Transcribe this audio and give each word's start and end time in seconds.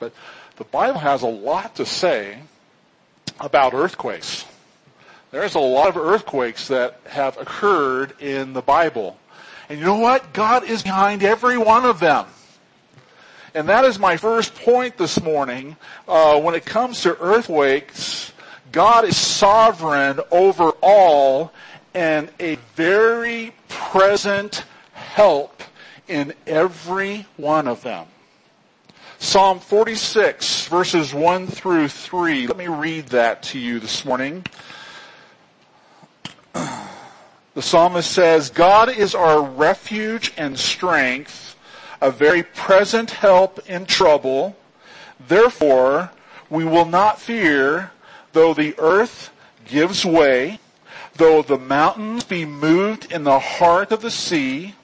But 0.00 0.12
the 0.56 0.64
Bible 0.64 0.98
has 0.98 1.22
a 1.22 1.28
lot 1.28 1.76
to 1.76 1.86
say 1.86 2.40
about 3.38 3.74
earthquakes. 3.74 4.44
There's 5.30 5.54
a 5.54 5.60
lot 5.60 5.88
of 5.88 5.96
earthquakes 5.96 6.66
that 6.66 6.98
have 7.06 7.38
occurred 7.38 8.20
in 8.20 8.54
the 8.54 8.60
Bible. 8.60 9.16
And 9.68 9.78
you 9.78 9.84
know 9.84 10.00
what? 10.00 10.32
God 10.32 10.64
is 10.64 10.82
behind 10.82 11.22
every 11.22 11.56
one 11.56 11.84
of 11.84 12.00
them. 12.00 12.26
And 13.54 13.68
that 13.68 13.84
is 13.84 14.00
my 14.00 14.16
first 14.16 14.56
point 14.56 14.96
this 14.96 15.22
morning. 15.22 15.76
Uh, 16.08 16.40
when 16.40 16.56
it 16.56 16.66
comes 16.66 17.02
to 17.02 17.16
earthquakes, 17.20 18.32
God 18.72 19.04
is 19.04 19.16
sovereign 19.16 20.18
over 20.32 20.70
all 20.82 21.52
and 21.94 22.30
a 22.40 22.56
very 22.74 23.54
present 23.68 24.64
help 24.92 25.62
in 26.08 26.34
every 26.48 27.26
one 27.36 27.68
of 27.68 27.82
them. 27.82 28.08
Psalm 29.18 29.60
46 29.60 30.66
verses 30.66 31.14
1 31.14 31.46
through 31.46 31.88
3. 31.88 32.46
Let 32.46 32.56
me 32.56 32.66
read 32.66 33.06
that 33.08 33.42
to 33.44 33.58
you 33.58 33.80
this 33.80 34.04
morning. 34.04 34.44
The 37.54 37.62
psalmist 37.62 38.10
says, 38.10 38.50
God 38.50 38.88
is 38.88 39.14
our 39.14 39.40
refuge 39.40 40.32
and 40.36 40.58
strength, 40.58 41.56
a 42.00 42.10
very 42.10 42.42
present 42.42 43.12
help 43.12 43.60
in 43.68 43.86
trouble. 43.86 44.56
Therefore, 45.28 46.10
we 46.50 46.64
will 46.64 46.84
not 46.84 47.20
fear, 47.20 47.92
though 48.32 48.54
the 48.54 48.74
earth 48.78 49.30
gives 49.64 50.04
way, 50.04 50.58
though 51.14 51.42
the 51.42 51.58
mountains 51.58 52.24
be 52.24 52.44
moved 52.44 53.12
in 53.12 53.22
the 53.22 53.38
heart 53.38 53.92
of 53.92 54.02
the 54.02 54.10
sea, 54.10 54.74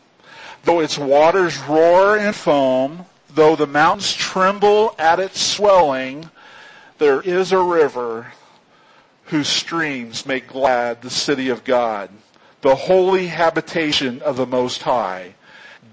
though 0.62 0.78
its 0.78 0.96
waters 0.96 1.58
roar 1.58 2.16
and 2.16 2.36
foam, 2.36 3.06
though 3.34 3.56
the 3.56 3.66
mountains 3.66 4.12
tremble 4.12 4.94
at 4.98 5.20
its 5.20 5.40
swelling, 5.40 6.30
there 6.98 7.20
is 7.20 7.52
a 7.52 7.62
river 7.62 8.32
whose 9.26 9.48
streams 9.48 10.26
make 10.26 10.48
glad 10.48 11.02
the 11.02 11.10
city 11.10 11.48
of 11.48 11.64
God, 11.64 12.10
the 12.62 12.74
holy 12.74 13.28
habitation 13.28 14.20
of 14.22 14.36
the 14.36 14.46
Most 14.46 14.82
High. 14.82 15.34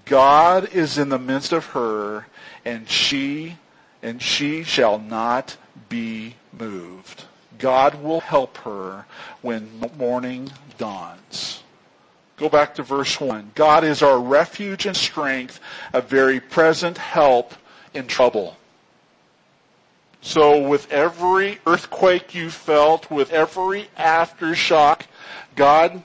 God 0.05 0.69
is 0.73 0.97
in 0.97 1.09
the 1.09 1.19
midst 1.19 1.51
of 1.51 1.67
her, 1.67 2.27
and 2.65 2.89
she, 2.89 3.57
and 4.01 4.21
she 4.21 4.63
shall 4.63 4.99
not 4.99 5.57
be 5.89 6.35
moved. 6.57 7.25
God 7.57 8.01
will 8.01 8.21
help 8.21 8.57
her 8.57 9.05
when 9.41 9.79
morning 9.97 10.51
dawns. 10.77 11.63
Go 12.37 12.49
back 12.49 12.75
to 12.75 12.83
verse 12.83 13.19
1. 13.19 13.51
God 13.55 13.83
is 13.83 14.03
our 14.03 14.19
refuge 14.19 14.85
and 14.85 14.95
strength, 14.95 15.59
a 15.91 16.01
very 16.01 16.39
present 16.39 16.97
help 16.99 17.55
in 17.95 18.05
trouble. 18.05 18.57
So 20.21 20.67
with 20.67 20.91
every 20.91 21.57
earthquake 21.65 22.35
you 22.35 22.51
felt, 22.51 23.09
with 23.09 23.31
every 23.31 23.89
aftershock, 23.97 25.01
God 25.55 26.03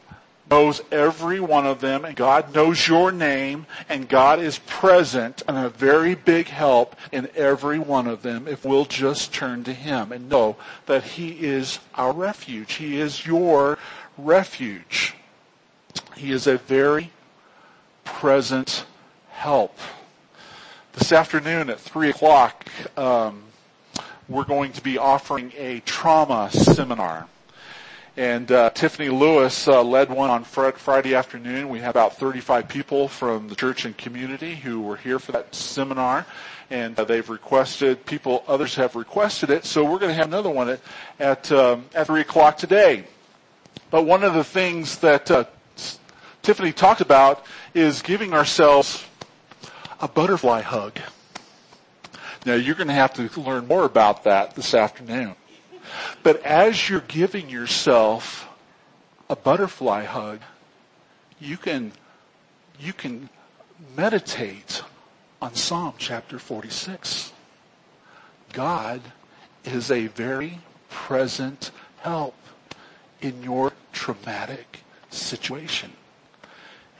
knows 0.50 0.80
every 0.90 1.40
one 1.40 1.66
of 1.66 1.80
them, 1.80 2.04
and 2.04 2.16
God 2.16 2.54
knows 2.54 2.86
your 2.88 3.12
name, 3.12 3.66
and 3.90 4.08
God 4.08 4.38
is 4.38 4.58
present 4.60 5.42
and 5.46 5.58
a 5.58 5.68
very 5.68 6.14
big 6.14 6.48
help 6.48 6.96
in 7.10 7.28
every 7.34 7.78
one 7.78 8.06
of 8.06 8.22
them 8.22 8.48
if 8.48 8.64
we'll 8.64 8.84
just 8.86 9.34
turn 9.34 9.64
to 9.64 9.72
Him 9.72 10.12
and 10.12 10.30
know 10.30 10.56
that 10.86 11.04
He 11.04 11.44
is 11.44 11.78
our 11.94 12.12
refuge. 12.12 12.74
He 12.74 12.98
is 13.00 13.26
your 13.26 13.78
refuge. 14.16 15.14
He 16.22 16.30
is 16.30 16.46
a 16.46 16.56
very 16.56 17.10
present 18.04 18.86
help. 19.30 19.76
This 20.92 21.10
afternoon 21.10 21.68
at 21.68 21.80
3 21.80 22.10
o'clock, 22.10 22.64
um, 22.96 23.42
we're 24.28 24.44
going 24.44 24.70
to 24.74 24.82
be 24.82 24.98
offering 24.98 25.52
a 25.58 25.80
trauma 25.80 26.48
seminar. 26.52 27.26
And 28.16 28.52
uh, 28.52 28.70
Tiffany 28.70 29.08
Lewis 29.08 29.66
uh, 29.66 29.82
led 29.82 30.10
one 30.10 30.30
on 30.30 30.44
fr- 30.44 30.70
Friday 30.70 31.16
afternoon. 31.16 31.68
We 31.68 31.80
had 31.80 31.90
about 31.90 32.16
35 32.18 32.68
people 32.68 33.08
from 33.08 33.48
the 33.48 33.56
church 33.56 33.84
and 33.84 33.96
community 33.96 34.54
who 34.54 34.80
were 34.80 34.98
here 34.98 35.18
for 35.18 35.32
that 35.32 35.52
seminar, 35.52 36.24
and 36.70 36.96
uh, 37.00 37.02
they've 37.02 37.28
requested 37.28 38.06
people. 38.06 38.44
Others 38.46 38.76
have 38.76 38.94
requested 38.94 39.50
it, 39.50 39.64
so 39.64 39.82
we're 39.82 39.98
going 39.98 40.10
to 40.10 40.14
have 40.14 40.28
another 40.28 40.50
one 40.50 40.68
at 40.68 40.80
at, 41.18 41.50
um, 41.50 41.86
at 41.96 42.06
three 42.06 42.20
o'clock 42.20 42.58
today. 42.58 43.06
But 43.90 44.04
one 44.04 44.22
of 44.22 44.34
the 44.34 44.44
things 44.44 44.98
that 44.98 45.28
uh, 45.28 45.46
Tiffany 46.42 46.72
talked 46.72 47.00
about 47.00 47.44
is 47.72 48.02
giving 48.02 48.34
ourselves 48.34 49.04
a 50.00 50.08
butterfly 50.08 50.62
hug. 50.62 50.98
Now 52.44 52.54
you're 52.54 52.74
going 52.74 52.88
to 52.88 52.94
have 52.94 53.14
to 53.14 53.40
learn 53.40 53.68
more 53.68 53.84
about 53.84 54.24
that 54.24 54.56
this 54.56 54.74
afternoon. 54.74 55.36
But 56.22 56.42
as 56.42 56.88
you're 56.88 57.00
giving 57.00 57.48
yourself 57.48 58.48
a 59.30 59.36
butterfly 59.36 60.04
hug, 60.04 60.40
you 61.40 61.56
can, 61.56 61.92
you 62.78 62.92
can 62.92 63.28
meditate 63.96 64.82
on 65.40 65.54
Psalm 65.54 65.94
chapter 65.98 66.38
46. 66.38 67.32
God 68.52 69.00
is 69.64 69.90
a 69.90 70.08
very 70.08 70.58
present 70.90 71.70
help 72.00 72.34
in 73.20 73.42
your 73.44 73.72
traumatic 73.92 74.80
situation. 75.10 75.92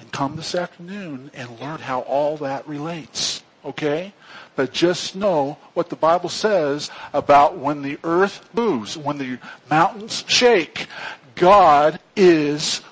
And 0.03 0.11
come 0.11 0.35
this 0.35 0.57
afternoon 0.57 1.31
and 1.33 1.61
learn 1.61 1.79
how 1.79 2.01
all 2.01 2.37
that 2.39 2.67
relates. 2.67 3.45
Okay? 3.65 4.13
But 4.57 4.73
just 4.73 5.15
know 5.15 5.59
what 5.75 5.91
the 5.91 5.97
Bible 5.97 6.29
says 6.29 6.91
about 7.13 7.57
when 7.57 7.83
the 7.83 8.01
earth 8.03 8.53
moves, 8.53 8.99
when 8.99 9.19
the 9.19 9.39
mountains 9.71 10.25
shake, 10.27 10.89
God 11.37 12.01
is 12.17 12.83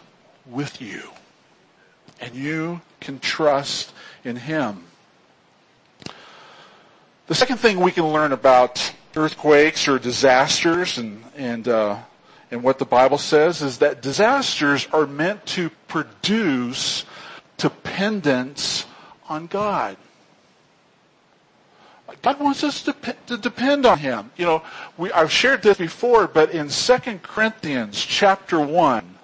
with 0.47 0.81
you. 0.81 1.11
And 2.21 2.33
you 2.37 2.81
can 3.01 3.19
trust 3.19 3.93
in 4.23 4.37
Him. 4.37 4.85
The 7.27 7.35
second 7.35 7.57
thing 7.57 7.81
we 7.81 7.91
can 7.91 8.07
learn 8.07 8.31
about 8.31 8.93
earthquakes 9.17 9.89
or 9.89 9.99
disasters 9.99 10.97
and, 10.97 11.25
and, 11.37 11.67
uh, 11.67 11.99
and 12.51 12.63
what 12.63 12.79
the 12.79 12.85
Bible 12.85 13.19
says 13.19 13.63
is 13.63 13.79
that 13.79 14.03
disasters 14.03 14.89
are 14.93 15.07
meant 15.07 15.47
to 15.47 15.71
produce 15.89 17.05
dependence 17.57 18.87
on 19.29 19.47
God. 19.47 19.97
God 22.23 22.41
wants 22.41 22.65
us 22.65 22.83
to, 22.83 22.95
to 23.27 23.37
depend 23.37 23.87
on 23.87 23.99
Him. 23.99 24.31
You 24.37 24.45
know, 24.45 24.63
we, 24.99 25.13
I've 25.13 25.33
shared 25.33 25.63
this 25.63 25.79
before, 25.79 26.27
but 26.27 26.51
in 26.51 26.69
2 26.69 26.99
Corinthians 27.23 27.99
chapter 27.99 28.61
1, 28.61 29.15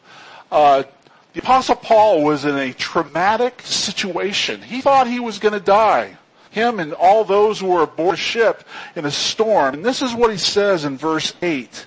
uh, 0.51 0.85
the 1.33 1.41
apostle 1.41 1.75
Paul 1.77 2.23
was 2.23 2.45
in 2.45 2.57
a 2.57 2.73
traumatic 2.73 3.61
situation. 3.63 4.63
He 4.63 4.81
thought 4.81 5.07
he 5.07 5.21
was 5.21 5.39
going 5.39 5.53
to 5.53 5.61
die. 5.61 6.17
Him 6.51 6.81
and 6.81 6.95
all 6.95 7.25
those 7.25 7.61
who 7.61 7.67
were 7.67 7.83
aboard 7.83 8.15
a 8.15 8.17
ship 8.17 8.65
in 8.95 9.05
a 9.05 9.11
storm. 9.11 9.75
And 9.75 9.85
this 9.85 10.01
is 10.01 10.15
what 10.15 10.31
he 10.31 10.39
says 10.39 10.87
in 10.87 10.97
verse 10.97 11.35
8. 11.43 11.87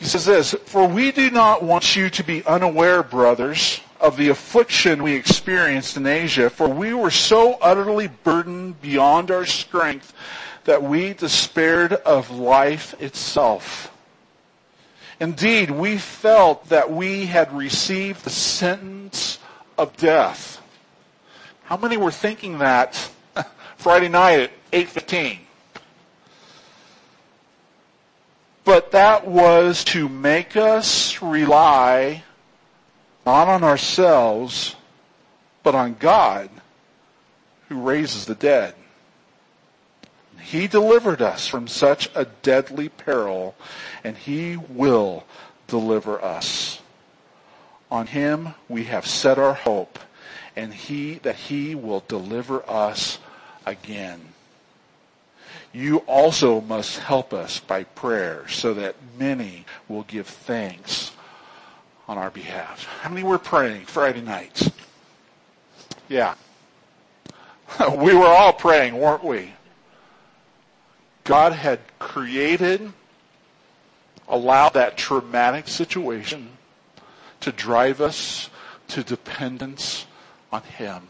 He 0.00 0.06
says 0.06 0.24
this, 0.24 0.54
For 0.64 0.88
we 0.88 1.12
do 1.12 1.30
not 1.30 1.62
want 1.62 1.94
you 1.94 2.08
to 2.08 2.24
be 2.24 2.42
unaware, 2.46 3.02
brothers, 3.02 3.82
of 4.00 4.16
the 4.16 4.30
affliction 4.30 5.02
we 5.02 5.12
experienced 5.12 5.98
in 5.98 6.06
Asia, 6.06 6.48
for 6.48 6.66
we 6.66 6.94
were 6.94 7.10
so 7.10 7.58
utterly 7.60 8.08
burdened 8.08 8.80
beyond 8.80 9.30
our 9.30 9.44
strength 9.44 10.14
that 10.64 10.82
we 10.82 11.12
despaired 11.12 11.92
of 11.92 12.30
life 12.30 12.94
itself. 12.98 13.92
Indeed, 15.20 15.70
we 15.70 15.98
felt 15.98 16.70
that 16.70 16.90
we 16.90 17.26
had 17.26 17.52
received 17.52 18.24
the 18.24 18.30
sentence 18.30 19.38
of 19.76 19.94
death. 19.98 20.62
How 21.64 21.76
many 21.76 21.98
were 21.98 22.10
thinking 22.10 22.56
that 22.58 22.94
Friday 23.76 24.08
night 24.08 24.40
at 24.40 24.50
8:15? 24.72 25.40
But 28.64 28.92
that 28.92 29.26
was 29.26 29.84
to 29.84 30.08
make 30.08 30.56
us 30.56 31.22
rely 31.22 32.24
not 33.24 33.48
on 33.48 33.64
ourselves, 33.64 34.76
but 35.62 35.74
on 35.74 35.94
God 35.98 36.50
who 37.68 37.80
raises 37.80 38.26
the 38.26 38.34
dead. 38.34 38.74
He 40.40 40.66
delivered 40.66 41.22
us 41.22 41.46
from 41.46 41.68
such 41.68 42.10
a 42.14 42.24
deadly 42.24 42.88
peril, 42.88 43.54
and 44.02 44.16
He 44.16 44.56
will 44.56 45.24
deliver 45.66 46.22
us. 46.22 46.80
On 47.90 48.06
Him 48.06 48.54
we 48.68 48.84
have 48.84 49.06
set 49.06 49.38
our 49.38 49.54
hope, 49.54 49.98
and 50.56 50.74
He, 50.74 51.14
that 51.18 51.36
He 51.36 51.74
will 51.74 52.02
deliver 52.08 52.68
us 52.68 53.18
again. 53.66 54.29
You 55.72 55.98
also 55.98 56.60
must 56.60 56.98
help 56.98 57.32
us 57.32 57.60
by 57.60 57.84
prayer 57.84 58.46
so 58.48 58.74
that 58.74 58.96
many 59.18 59.64
will 59.88 60.02
give 60.02 60.26
thanks 60.26 61.12
on 62.08 62.18
our 62.18 62.30
behalf. 62.30 62.84
How 63.00 63.08
many 63.08 63.22
were 63.22 63.38
praying 63.38 63.86
Friday 63.86 64.20
nights? 64.20 64.68
Yeah. 66.08 66.34
we 67.96 68.14
were 68.14 68.26
all 68.26 68.52
praying, 68.52 68.98
weren't 68.98 69.22
we? 69.22 69.52
God 71.22 71.52
had 71.52 71.78
created, 72.00 72.92
allowed 74.28 74.70
that 74.70 74.96
traumatic 74.96 75.68
situation 75.68 76.48
to 77.40 77.52
drive 77.52 78.00
us 78.00 78.50
to 78.88 79.04
dependence 79.04 80.06
on 80.50 80.62
Him. 80.62 81.06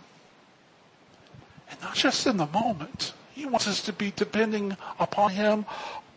And 1.70 1.80
not 1.80 1.94
just 1.94 2.26
in 2.26 2.36
the 2.36 2.46
moment. 2.46 3.14
He 3.40 3.46
wants 3.46 3.66
us 3.66 3.80
to 3.84 3.94
be 3.94 4.12
depending 4.14 4.76
upon 4.98 5.30
Him 5.30 5.64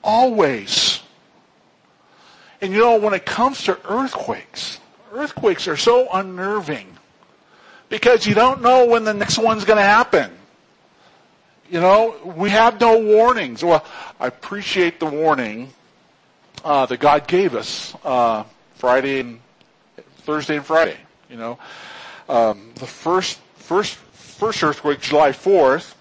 always. 0.04 1.00
And 2.60 2.74
you 2.74 2.80
know, 2.81 3.00
when 3.00 3.14
it 3.14 3.25
comes 3.25 3.64
to 3.64 3.80
earthquakes, 3.90 4.81
earthquakes 5.14 5.66
are 5.70 5.78
so 5.78 6.10
unnerving 6.12 6.98
because 7.88 8.28
you 8.28 8.36
don't 8.36 8.62
know 8.62 8.88
when 8.88 9.06
the 9.06 9.14
next 9.14 9.38
one's 9.38 9.64
going 9.64 9.78
to 9.78 9.84
happen. 9.84 10.31
You 11.70 11.80
know, 11.80 12.34
we 12.36 12.50
have 12.50 12.81
no 12.81 13.00
warnings. 13.00 13.64
Well, 13.64 13.86
I 14.20 14.28
appreciate 14.28 15.00
the 15.00 15.06
warning 15.06 15.70
uh, 16.66 16.88
that 16.88 17.00
God 17.00 17.25
gave 17.25 17.56
us 17.56 17.96
uh, 18.04 18.44
Friday 18.75 19.22
and 19.22 19.40
Thursday 20.25 20.58
and 20.58 20.66
Friday. 20.66 20.98
You 21.30 21.38
know, 21.38 21.60
um, 22.28 22.72
the 22.75 22.86
first 22.86 23.40
first 23.56 23.96
first 23.96 24.62
earthquake, 24.62 25.00
July 25.00 25.31
fourth. 25.31 25.96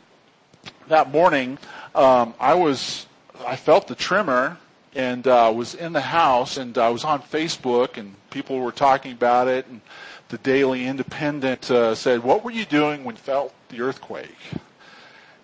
That 0.92 1.10
morning, 1.10 1.56
um, 1.94 2.34
I 2.38 2.52
was 2.52 3.06
I 3.46 3.56
felt 3.56 3.88
the 3.88 3.94
tremor 3.94 4.58
and 4.94 5.26
uh, 5.26 5.50
was 5.56 5.74
in 5.74 5.94
the 5.94 6.02
house 6.02 6.58
and 6.58 6.76
I 6.76 6.90
was 6.90 7.02
on 7.02 7.22
Facebook 7.22 7.96
and 7.96 8.14
people 8.28 8.58
were 8.58 8.72
talking 8.72 9.12
about 9.12 9.48
it 9.48 9.66
and 9.68 9.80
the 10.28 10.36
Daily 10.36 10.84
Independent 10.84 11.70
uh, 11.70 11.94
said, 11.94 12.22
"What 12.22 12.44
were 12.44 12.50
you 12.50 12.66
doing 12.66 13.04
when 13.04 13.14
you 13.14 13.22
felt 13.22 13.54
the 13.70 13.80
earthquake?" 13.80 14.36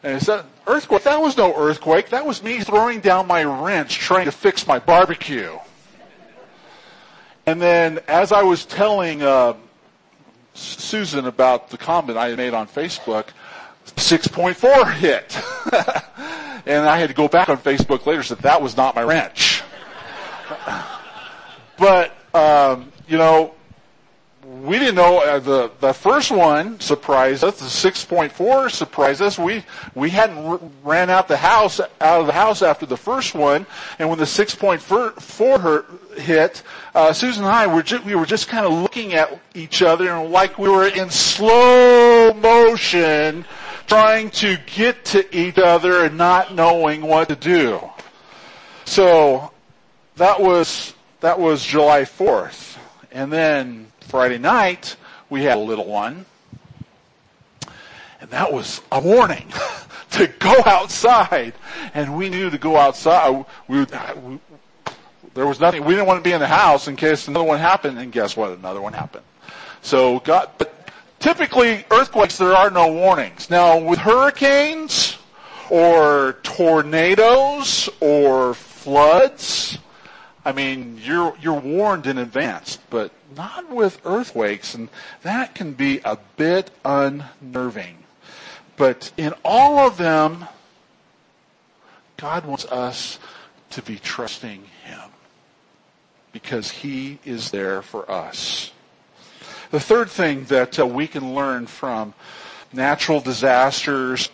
And 0.02 0.16
I 0.16 0.18
said, 0.18 0.44
"Earthquake? 0.66 1.04
That 1.04 1.18
was 1.18 1.34
no 1.38 1.56
earthquake. 1.56 2.10
That 2.10 2.26
was 2.26 2.42
me 2.42 2.60
throwing 2.60 3.00
down 3.00 3.26
my 3.26 3.42
wrench 3.42 3.96
trying 3.96 4.26
to 4.26 4.32
fix 4.32 4.66
my 4.66 4.78
barbecue." 4.78 5.58
And 7.46 7.58
then, 7.58 8.00
as 8.06 8.32
I 8.32 8.42
was 8.42 8.66
telling 8.66 9.22
uh, 9.22 9.54
Susan 10.52 11.26
about 11.26 11.70
the 11.70 11.78
comment 11.78 12.18
I 12.18 12.28
had 12.28 12.36
made 12.36 12.52
on 12.52 12.68
Facebook, 12.68 13.28
6.4 13.96 14.92
hit. 14.94 15.38
And 16.66 16.86
I 16.86 16.98
had 16.98 17.08
to 17.08 17.14
go 17.14 17.28
back 17.28 17.48
on 17.48 17.56
Facebook 17.56 18.04
later 18.04 18.18
and 18.18 18.26
said 18.26 18.38
that 18.40 18.60
was 18.60 18.76
not 18.76 18.94
my 18.94 19.02
wrench. 19.02 19.62
but, 21.78 22.12
um, 22.34 22.92
you 23.08 23.16
know, 23.16 23.54
we 24.44 24.78
didn't 24.78 24.94
know 24.94 25.18
uh, 25.18 25.38
the 25.38 25.70
the 25.80 25.92
first 25.92 26.30
one 26.30 26.80
surprised 26.80 27.44
us. 27.44 27.58
The 27.58 27.90
6.4 27.90 28.70
surprised 28.70 29.20
us. 29.20 29.38
We 29.38 29.62
we 29.94 30.08
hadn't 30.10 30.38
r- 30.38 30.60
ran 30.84 31.10
out 31.10 31.28
the 31.28 31.36
house 31.36 31.80
out 31.80 31.90
of 32.20 32.26
the 32.26 32.32
house 32.32 32.62
after 32.62 32.86
the 32.86 32.96
first 32.96 33.34
one, 33.34 33.66
and 33.98 34.08
when 34.08 34.18
the 34.18 34.24
6.4 34.24 36.18
hit, 36.18 36.62
uh, 36.94 37.12
Susan 37.12 37.44
and 37.44 37.52
I 37.52 37.66
were 37.66 37.82
ju- 37.82 38.00
we 38.04 38.14
were 38.14 38.24
just 38.26 38.48
kind 38.48 38.64
of 38.64 38.72
looking 38.72 39.12
at 39.12 39.38
each 39.54 39.82
other 39.82 40.10
and 40.10 40.30
like 40.30 40.58
we 40.58 40.68
were 40.68 40.86
in 40.88 41.10
slow 41.10 42.32
motion 42.34 43.44
trying 43.88 44.30
to 44.30 44.58
get 44.66 45.04
to 45.06 45.36
each 45.36 45.58
other 45.58 46.04
and 46.04 46.16
not 46.16 46.54
knowing 46.54 47.02
what 47.02 47.28
to 47.30 47.36
do. 47.36 47.80
So 48.84 49.50
that 50.16 50.40
was 50.40 50.94
that 51.20 51.40
was 51.40 51.64
July 51.64 52.02
4th. 52.02 52.78
And 53.10 53.32
then 53.32 53.90
Friday 54.02 54.38
night 54.38 54.96
we 55.30 55.42
had 55.42 55.56
a 55.56 55.60
little 55.60 55.86
one. 55.86 56.26
And 58.20 58.30
that 58.30 58.52
was 58.52 58.80
a 58.92 59.00
warning 59.00 59.52
to 60.10 60.26
go 60.26 60.54
outside. 60.66 61.54
And 61.94 62.16
we 62.16 62.28
knew 62.28 62.50
to 62.50 62.58
go 62.58 62.76
outside. 62.76 63.28
Uh, 63.28 63.44
we, 63.68 63.78
we, 63.78 63.86
uh, 63.92 64.14
there 65.34 65.46
was 65.46 65.60
nothing. 65.60 65.84
We 65.84 65.94
didn't 65.94 66.06
want 66.06 66.22
to 66.22 66.28
be 66.28 66.34
in 66.34 66.40
the 66.40 66.48
house 66.48 66.88
in 66.88 66.96
case 66.96 67.28
another 67.28 67.44
one 67.44 67.58
happened. 67.58 67.98
And 67.98 68.10
guess 68.12 68.36
what? 68.36 68.50
Another 68.50 68.80
one 68.80 68.92
happened. 68.92 69.24
So 69.82 70.18
God, 70.20 70.50
but 70.58 70.77
Typically, 71.18 71.84
earthquakes, 71.90 72.38
there 72.38 72.54
are 72.54 72.70
no 72.70 72.92
warnings. 72.92 73.50
Now, 73.50 73.78
with 73.78 73.98
hurricanes, 73.98 75.18
or 75.70 76.36
tornadoes, 76.42 77.88
or 78.00 78.54
floods, 78.54 79.78
I 80.44 80.52
mean, 80.52 81.00
you're, 81.02 81.36
you're 81.40 81.60
warned 81.60 82.06
in 82.06 82.18
advance, 82.18 82.78
but 82.88 83.10
not 83.36 83.68
with 83.70 84.00
earthquakes, 84.04 84.74
and 84.74 84.88
that 85.22 85.54
can 85.54 85.72
be 85.72 86.00
a 86.04 86.18
bit 86.36 86.70
unnerving. 86.84 88.04
But 88.76 89.12
in 89.16 89.34
all 89.44 89.78
of 89.78 89.98
them, 89.98 90.46
God 92.16 92.46
wants 92.46 92.64
us 92.66 93.18
to 93.70 93.82
be 93.82 93.96
trusting 93.98 94.64
Him 94.84 95.10
because 96.32 96.70
He 96.70 97.18
is 97.24 97.50
there 97.50 97.82
for 97.82 98.10
us. 98.10 98.72
The 99.70 99.80
third 99.80 100.08
thing 100.08 100.44
that 100.44 100.78
uh, 100.78 100.86
we 100.86 101.06
can 101.06 101.34
learn 101.34 101.66
from 101.66 102.14
natural 102.72 103.20
disasters, 103.20 104.30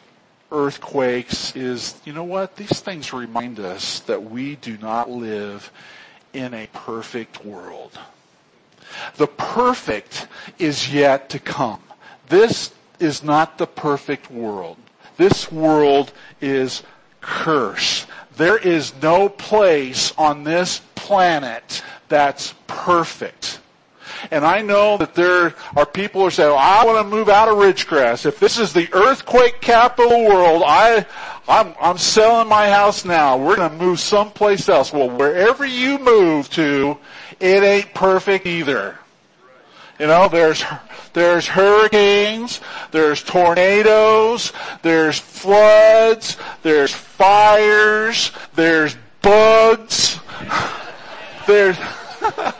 earthquakes 0.52 1.56
is, 1.56 2.00
you 2.04 2.12
know 2.12 2.24
what? 2.24 2.56
These 2.56 2.80
things 2.80 3.12
remind 3.12 3.58
us 3.58 4.00
that 4.00 4.22
we 4.22 4.56
do 4.56 4.78
not 4.78 5.10
live 5.10 5.72
in 6.32 6.54
a 6.54 6.68
perfect 6.72 7.44
world. 7.44 7.98
The 9.16 9.26
perfect 9.26 10.28
is 10.60 10.92
yet 10.92 11.28
to 11.30 11.40
come. 11.40 11.82
This 12.28 12.72
is 13.00 13.24
not 13.24 13.58
the 13.58 13.66
perfect 13.66 14.30
world. 14.30 14.76
This 15.16 15.50
world 15.50 16.12
is 16.40 16.84
cursed. 17.20 18.06
There 18.36 18.58
is 18.58 18.92
no 19.02 19.28
place 19.28 20.12
on 20.16 20.44
this 20.44 20.80
planet 20.94 21.82
that's 22.08 22.54
perfect. 22.66 23.43
And 24.30 24.44
I 24.44 24.62
know 24.62 24.96
that 24.98 25.14
there 25.14 25.54
are 25.76 25.86
people 25.86 26.22
who 26.22 26.30
say, 26.30 26.44
well, 26.44 26.56
I 26.58 26.84
want 26.84 26.98
to 26.98 27.16
move 27.16 27.28
out 27.28 27.48
of 27.48 27.56
Ridgecrest. 27.56 28.26
If 28.26 28.40
this 28.40 28.58
is 28.58 28.72
the 28.72 28.88
earthquake 28.92 29.60
capital 29.60 30.24
world, 30.24 30.62
I, 30.64 31.06
I'm, 31.48 31.74
I'm 31.80 31.98
selling 31.98 32.48
my 32.48 32.68
house 32.70 33.04
now. 33.04 33.36
We're 33.36 33.56
going 33.56 33.70
to 33.70 33.76
move 33.76 34.00
someplace 34.00 34.68
else. 34.68 34.92
Well, 34.92 35.10
wherever 35.10 35.64
you 35.64 35.98
move 35.98 36.50
to, 36.50 36.98
it 37.40 37.62
ain't 37.62 37.94
perfect 37.94 38.46
either. 38.46 38.98
You 39.98 40.08
know, 40.08 40.28
there's, 40.28 40.64
there's 41.12 41.46
hurricanes, 41.46 42.60
there's 42.90 43.22
tornadoes, 43.22 44.52
there's 44.82 45.20
floods, 45.20 46.36
there's 46.62 46.92
fires, 46.92 48.32
there's 48.54 48.96
bugs, 49.22 50.18
there's, 51.46 51.78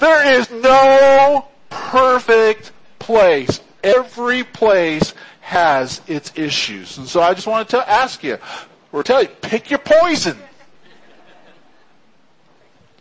There 0.00 0.38
is 0.38 0.50
no 0.50 1.46
perfect 1.70 2.72
place. 2.98 3.60
Every 3.82 4.44
place 4.44 5.14
has 5.40 6.00
its 6.06 6.32
issues. 6.36 6.98
And 6.98 7.06
so 7.06 7.22
I 7.22 7.32
just 7.34 7.46
wanted 7.46 7.68
to 7.70 7.90
ask 7.90 8.22
you, 8.24 8.38
or 8.92 9.02
tell 9.02 9.22
you, 9.22 9.28
pick 9.28 9.70
your 9.70 9.78
poison. 9.78 10.38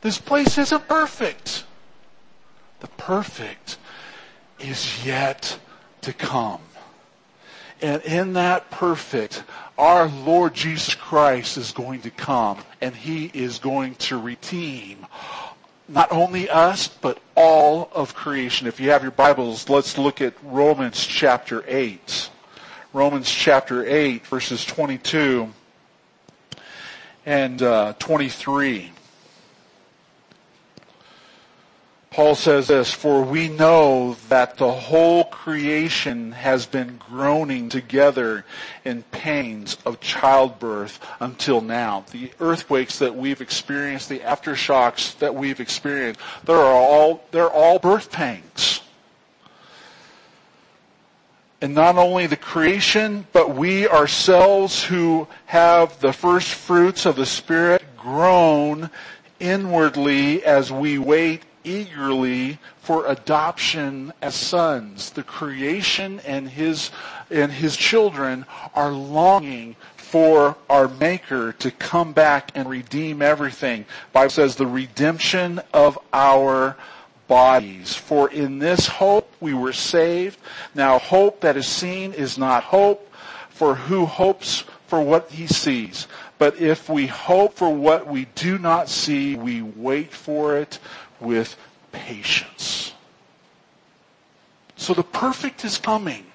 This 0.02 0.18
place 0.18 0.58
isn't 0.58 0.88
perfect. 0.88 1.64
The 2.82 2.88
perfect 2.90 3.78
is 4.60 5.06
yet 5.06 5.58
to 6.02 6.14
come. 6.14 6.62
And 7.82 8.02
in 8.04 8.34
that 8.34 8.70
perfect, 8.72 9.44
our 9.78 10.08
Lord 10.08 10.54
Jesus 10.54 10.96
Christ 10.96 11.58
is 11.58 11.72
going 11.72 12.02
to 12.02 12.10
come 12.10 12.60
and 12.82 12.96
he 12.96 13.32
is 13.34 13.60
going 13.60 13.96
to 13.96 14.18
redeem 14.18 15.06
not 15.88 16.12
only 16.12 16.50
us, 16.50 16.88
but 16.88 17.20
all 17.36 17.90
of 17.94 18.16
creation. 18.16 18.68
If 18.68 18.80
you 18.80 18.92
have 18.92 19.02
your 19.02 19.12
Bibles, 19.12 19.70
let's 19.70 19.98
look 19.98 20.22
at 20.22 20.34
Romans 20.44 21.06
chapter 21.06 21.64
8. 21.68 22.30
Romans 22.94 23.30
chapter 23.30 23.86
8, 23.86 24.26
verses 24.28 24.64
22 24.66 25.52
and 27.26 27.62
uh, 27.62 27.94
23. 28.00 28.93
Paul 32.14 32.36
says 32.36 32.68
this, 32.68 32.94
for 32.94 33.24
we 33.24 33.50
know 33.50 34.18
that 34.30 34.58
the 34.58 34.72
whole 34.72 35.24
creation 35.24 36.32
has 36.34 36.68
been 36.68 36.98
groaning 36.98 37.70
together 37.70 38.46
in 38.86 39.02
pains 39.02 39.78
of 39.84 40.00
childbirth 40.00 41.00
until 41.20 41.60
now. 41.60 42.06
The 42.12 42.32
earthquakes 42.40 43.00
that 43.00 43.16
we've 43.16 43.42
experienced, 43.42 44.10
the 44.10 44.20
aftershocks 44.20 45.18
that 45.18 45.34
we've 45.34 45.60
experienced, 45.60 46.20
they're 46.44 46.56
all, 46.56 47.24
they're 47.32 47.50
all 47.50 47.80
birth 47.80 48.12
pangs. 48.12 48.82
And 51.62 51.74
not 51.74 51.98
only 51.98 52.28
the 52.28 52.38
creation, 52.38 53.26
but 53.34 53.56
we 53.56 53.88
ourselves 53.88 54.84
who 54.84 55.28
have 55.48 56.00
the 56.00 56.14
first 56.14 56.50
fruits 56.50 57.08
of 57.08 57.16
the 57.16 57.26
Spirit 57.26 57.82
groan 57.98 58.92
inwardly 59.40 60.46
as 60.46 60.72
we 60.72 61.00
wait 61.00 61.42
eagerly 61.64 62.60
for 62.80 63.06
adoption 63.08 64.14
as 64.22 64.36
sons. 64.36 65.12
The 65.12 65.24
creation 65.24 66.20
and 66.26 66.50
his, 66.50 66.92
and 67.30 67.52
his 67.52 67.76
children 67.76 68.46
are 68.74 68.92
longing 68.92 69.76
for 69.96 70.56
our 70.70 70.88
Maker 70.88 71.54
to 71.54 71.72
come 71.72 72.14
back 72.14 72.52
and 72.56 72.70
redeem 72.70 73.22
everything. 73.22 73.86
Bible 74.12 74.30
says 74.30 74.56
the 74.56 74.68
redemption 74.68 75.60
of 75.74 75.98
our 76.14 76.78
bodies. 77.28 77.96
For 77.96 78.30
in 78.30 78.60
this 78.60 78.86
hope 78.86 79.34
we 79.40 79.54
were 79.54 79.74
saved. 79.74 80.38
Now 80.76 81.00
hope 81.00 81.42
that 81.42 81.58
is 81.58 81.68
seen 81.68 82.14
is 82.14 82.38
not 82.38 82.64
hope, 82.64 83.12
for 83.50 83.76
who 83.76 84.06
hopes 84.06 84.66
for 84.88 85.02
what 85.02 85.32
he 85.32 85.48
sees? 85.48 86.08
But 86.38 86.62
if 86.62 86.90
we 86.90 87.08
hope 87.08 87.56
for 87.56 87.70
what 87.70 88.06
we 88.06 88.26
do 88.36 88.60
not 88.60 88.90
see, 88.90 89.36
we 89.36 89.62
wait 89.64 90.14
for 90.14 90.58
it 90.58 90.78
with 91.24 91.56
patience. 91.92 92.94
So 94.76 94.94
the 94.94 95.04
perfect 95.04 95.64
is 95.64 95.78
coming. 95.78 96.26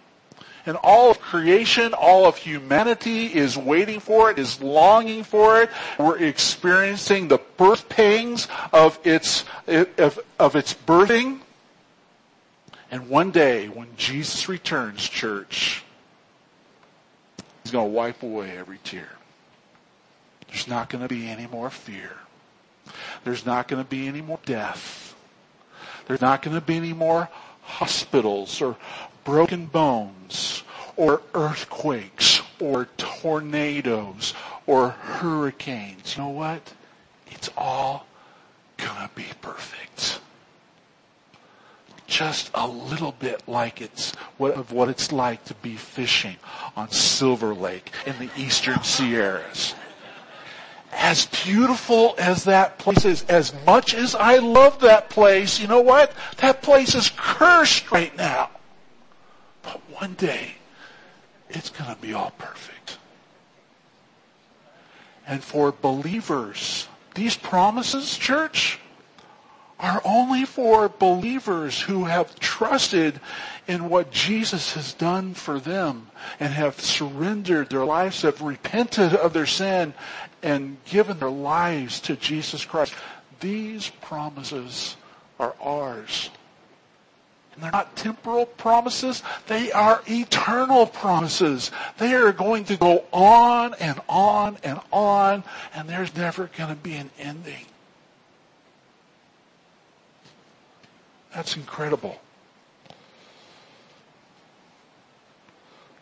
And 0.67 0.77
all 0.83 1.11
of 1.11 1.21
creation, 1.21 1.95
all 1.95 2.27
of 2.27 2.37
humanity 2.37 3.27
is 3.27 3.57
waiting 3.57 4.01
for 4.01 4.31
it, 4.31 4.39
is 4.39 4.61
longing 4.61 5.25
for 5.25 5.63
it. 5.63 5.71
We're 5.99 6.19
experiencing 6.19 7.29
the 7.29 7.39
birth 7.57 7.89
pangs 7.89 8.49
of 8.73 8.99
its, 9.05 9.45
of, 9.67 10.21
of 10.39 10.57
its 10.57 10.75
birthing. 10.75 11.41
And 12.91 13.09
one 13.09 13.31
day, 13.31 13.69
when 13.69 13.89
Jesus 13.97 14.49
returns, 14.49 15.09
church, 15.09 15.85
He's 17.63 17.73
going 17.73 17.89
to 17.89 17.93
wipe 17.93 18.23
away 18.23 18.57
every 18.57 18.79
tear. 18.83 19.11
There's 20.49 20.69
not 20.69 20.89
going 20.89 21.03
to 21.03 21.09
be 21.09 21.29
any 21.29 21.47
more 21.47 21.69
fear. 21.69 22.13
There's 23.25 23.45
not 23.47 23.69
going 23.69 23.83
to 23.83 23.89
be 23.89 24.07
any 24.07 24.23
more 24.23 24.41
death. 24.45 25.15
There's 26.07 26.21
not 26.21 26.43
going 26.43 26.55
to 26.55 26.61
be 26.61 26.77
any 26.77 26.93
more 26.93 27.29
hospitals 27.63 28.63
or 28.63 28.77
broken 29.25 29.67
bones 29.67 30.63
or 30.97 31.23
earthquakes 31.35 32.41
or 32.61 32.87
tornadoes 32.97 34.35
or 34.67 34.91
hurricanes. 34.91 36.17
You 36.17 36.25
know 36.25 36.31
what? 36.31 36.73
It's 37.27 37.51
all 37.57 38.07
going 38.79 39.09
to 39.09 39.11
be 39.15 39.27
perfect. 39.41 40.21
Just 42.07 42.51
a 42.55 42.67
little 42.67 43.13
bit 43.13 43.43
like 43.47 43.83
it's 43.83 44.15
what, 44.39 44.55
of 44.55 44.73
what 44.73 44.89
it's 44.89 45.13
like 45.13 45.45
to 45.45 45.55
be 45.55 45.77
fishing 45.77 46.37
on 46.75 46.91
Silver 46.91 47.55
Lake 47.55 47.93
in 48.07 48.19
the 48.19 48.31
eastern 48.37 48.83
Sierras 48.83 49.75
as 51.09 51.25
beautiful 51.25 52.15
as 52.19 52.45
that 52.45 52.77
place 52.79 53.07
is, 53.07 53.23
as 53.31 53.55
much 53.65 53.95
as 53.95 54.15
I 54.15 54.37
love 54.37 54.81
that 54.81 55.09
place, 55.09 55.59
you 55.59 55.67
know 55.67 55.81
what? 55.81 56.13
That 56.37 56.61
place 56.61 56.95
is 56.95 57.11
cursed 57.17 57.91
right 57.91 58.15
now. 58.15 58.51
But 59.63 59.81
one 59.89 60.13
day, 60.15 60.57
it's 61.49 61.71
going 61.71 61.95
to 61.95 61.99
be 62.03 62.13
all 62.13 62.33
perfect. 62.37 62.99
And 65.27 65.43
for 65.43 65.73
believers, 65.73 66.89
these 67.15 67.39
promises, 67.39 68.19
church, 68.19 68.79
are 69.81 70.03
only 70.05 70.45
for 70.45 70.91
believers 70.91 71.81
who 71.81 72.05
have 72.05 72.39
trusted 72.39 73.19
in 73.67 73.89
what 73.89 74.11
Jesus 74.11 74.75
has 74.75 74.93
done 74.93 75.33
for 75.33 75.59
them 75.59 76.11
and 76.39 76.53
have 76.53 76.81
surrendered 76.81 77.71
their 77.71 77.85
lives, 77.85 78.23
have 78.23 78.43
repented 78.43 79.15
of 79.15 79.33
their 79.33 79.47
sin 79.47 79.95
and 80.43 80.77
given 80.85 81.19
their 81.19 81.31
lives 81.31 82.01
to 82.01 82.17
Jesus 82.17 82.65
Christ. 82.65 82.95
These 83.41 83.91
promises 84.01 84.97
are 85.39 85.55
ours. 85.61 86.31
And 87.55 87.63
they're 87.63 87.73
not 87.73 87.97
temporal 87.97 88.47
promises. 88.47 89.23
They 89.49 89.73
are 89.73 90.03
eternal 90.07 90.87
promises. 90.87 91.73
They 91.99 92.15
are 92.15 92.33
going 92.33 92.65
to 92.67 92.77
go 92.77 93.05
on 93.13 93.75
and 93.81 94.01
on 94.09 94.59
and 94.63 94.81
on, 94.93 95.43
and 95.75 95.89
there's 95.89 96.15
never 96.15 96.51
going 96.57 96.71
to 96.71 96.77
be 96.77 96.95
an 96.95 97.11
ending. 97.19 97.67
That's 101.35 101.57
incredible. 101.57 102.21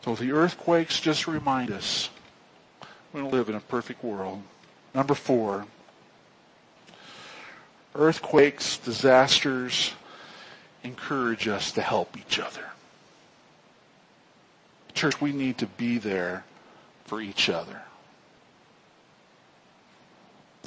So 0.04 0.14
the 0.14 0.32
earthquakes 0.32 1.00
just 1.00 1.26
remind 1.26 1.72
us 1.72 2.10
we 3.16 3.22
don't 3.22 3.32
live 3.32 3.48
in 3.48 3.54
a 3.54 3.60
perfect 3.60 4.04
world. 4.04 4.42
Number 4.94 5.14
four, 5.14 5.64
earthquakes, 7.94 8.76
disasters 8.76 9.94
encourage 10.84 11.48
us 11.48 11.72
to 11.72 11.80
help 11.80 12.14
each 12.18 12.38
other. 12.38 12.64
Church, 14.92 15.18
we 15.18 15.32
need 15.32 15.56
to 15.58 15.66
be 15.66 15.96
there 15.96 16.44
for 17.06 17.22
each 17.22 17.48
other. 17.48 17.80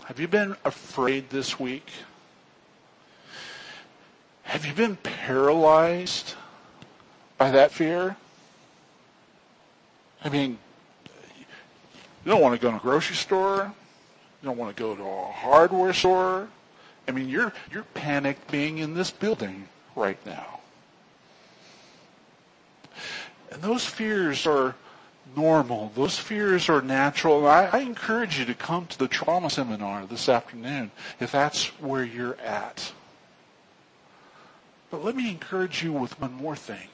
Have 0.06 0.20
you 0.20 0.28
been 0.28 0.56
afraid 0.66 1.30
this 1.30 1.60
week? 1.60 1.88
Have 4.42 4.66
you 4.66 4.74
been 4.74 4.96
paralyzed 4.96 6.34
by 7.38 7.52
that 7.52 7.72
fear? 7.72 8.16
I 10.24 10.30
mean, 10.30 10.58
you 12.30 12.36
don't 12.36 12.44
want 12.44 12.62
to 12.62 12.62
go 12.62 12.70
to 12.70 12.78
a 12.78 12.80
grocery 12.80 13.16
store. 13.16 13.74
You 14.44 14.46
don't 14.46 14.58
want 14.58 14.78
to 14.78 14.80
go 14.80 14.96
to 14.96 15.02
a 15.02 15.32
hardware 15.32 15.94
store. 15.94 16.48
I 17.08 17.12
mean, 17.12 17.28
you're 17.28 17.52
you're 17.72 17.88
panicked 17.96 18.52
being 18.52 18.78
in 18.78 18.94
this 18.94 19.10
building 19.10 19.68
right 19.96 20.24
now. 20.28 20.60
And 23.52 23.64
those 23.64 23.84
fears 23.84 24.46
are 24.46 24.76
normal. 25.36 25.92
Those 25.96 26.20
fears 26.20 26.70
are 26.70 26.84
natural. 26.84 27.48
I, 27.48 27.66
I 27.66 27.80
encourage 27.80 28.38
you 28.38 28.46
to 28.46 28.54
come 28.54 28.86
to 28.86 29.00
the 29.00 29.08
trauma 29.08 29.50
seminar 29.50 30.06
this 30.06 30.30
afternoon 30.30 30.92
if 31.20 31.32
that's 31.32 31.66
where 31.82 32.04
you're 32.04 32.40
at. 32.42 32.94
But 34.92 35.04
let 35.04 35.16
me 35.16 35.32
encourage 35.32 35.82
you 35.82 35.94
with 35.94 36.22
one 36.22 36.34
more 36.34 36.56
thing. 36.56 36.90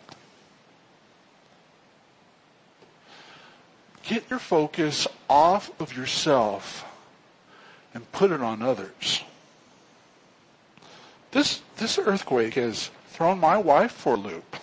Get 4.07 4.29
your 4.29 4.39
focus 4.39 5.07
off 5.29 5.71
of 5.79 5.95
yourself 5.95 6.85
and 7.93 8.09
put 8.12 8.31
it 8.31 8.41
on 8.41 8.62
others. 8.62 9.24
This, 11.31 11.62
this 11.77 11.97
earthquake 11.97 12.53
has 12.53 12.91
thrown 13.09 13.39
my 13.39 13.57
wife 13.57 13.91
for 13.91 14.13
a 14.13 14.17
loop. 14.17 14.55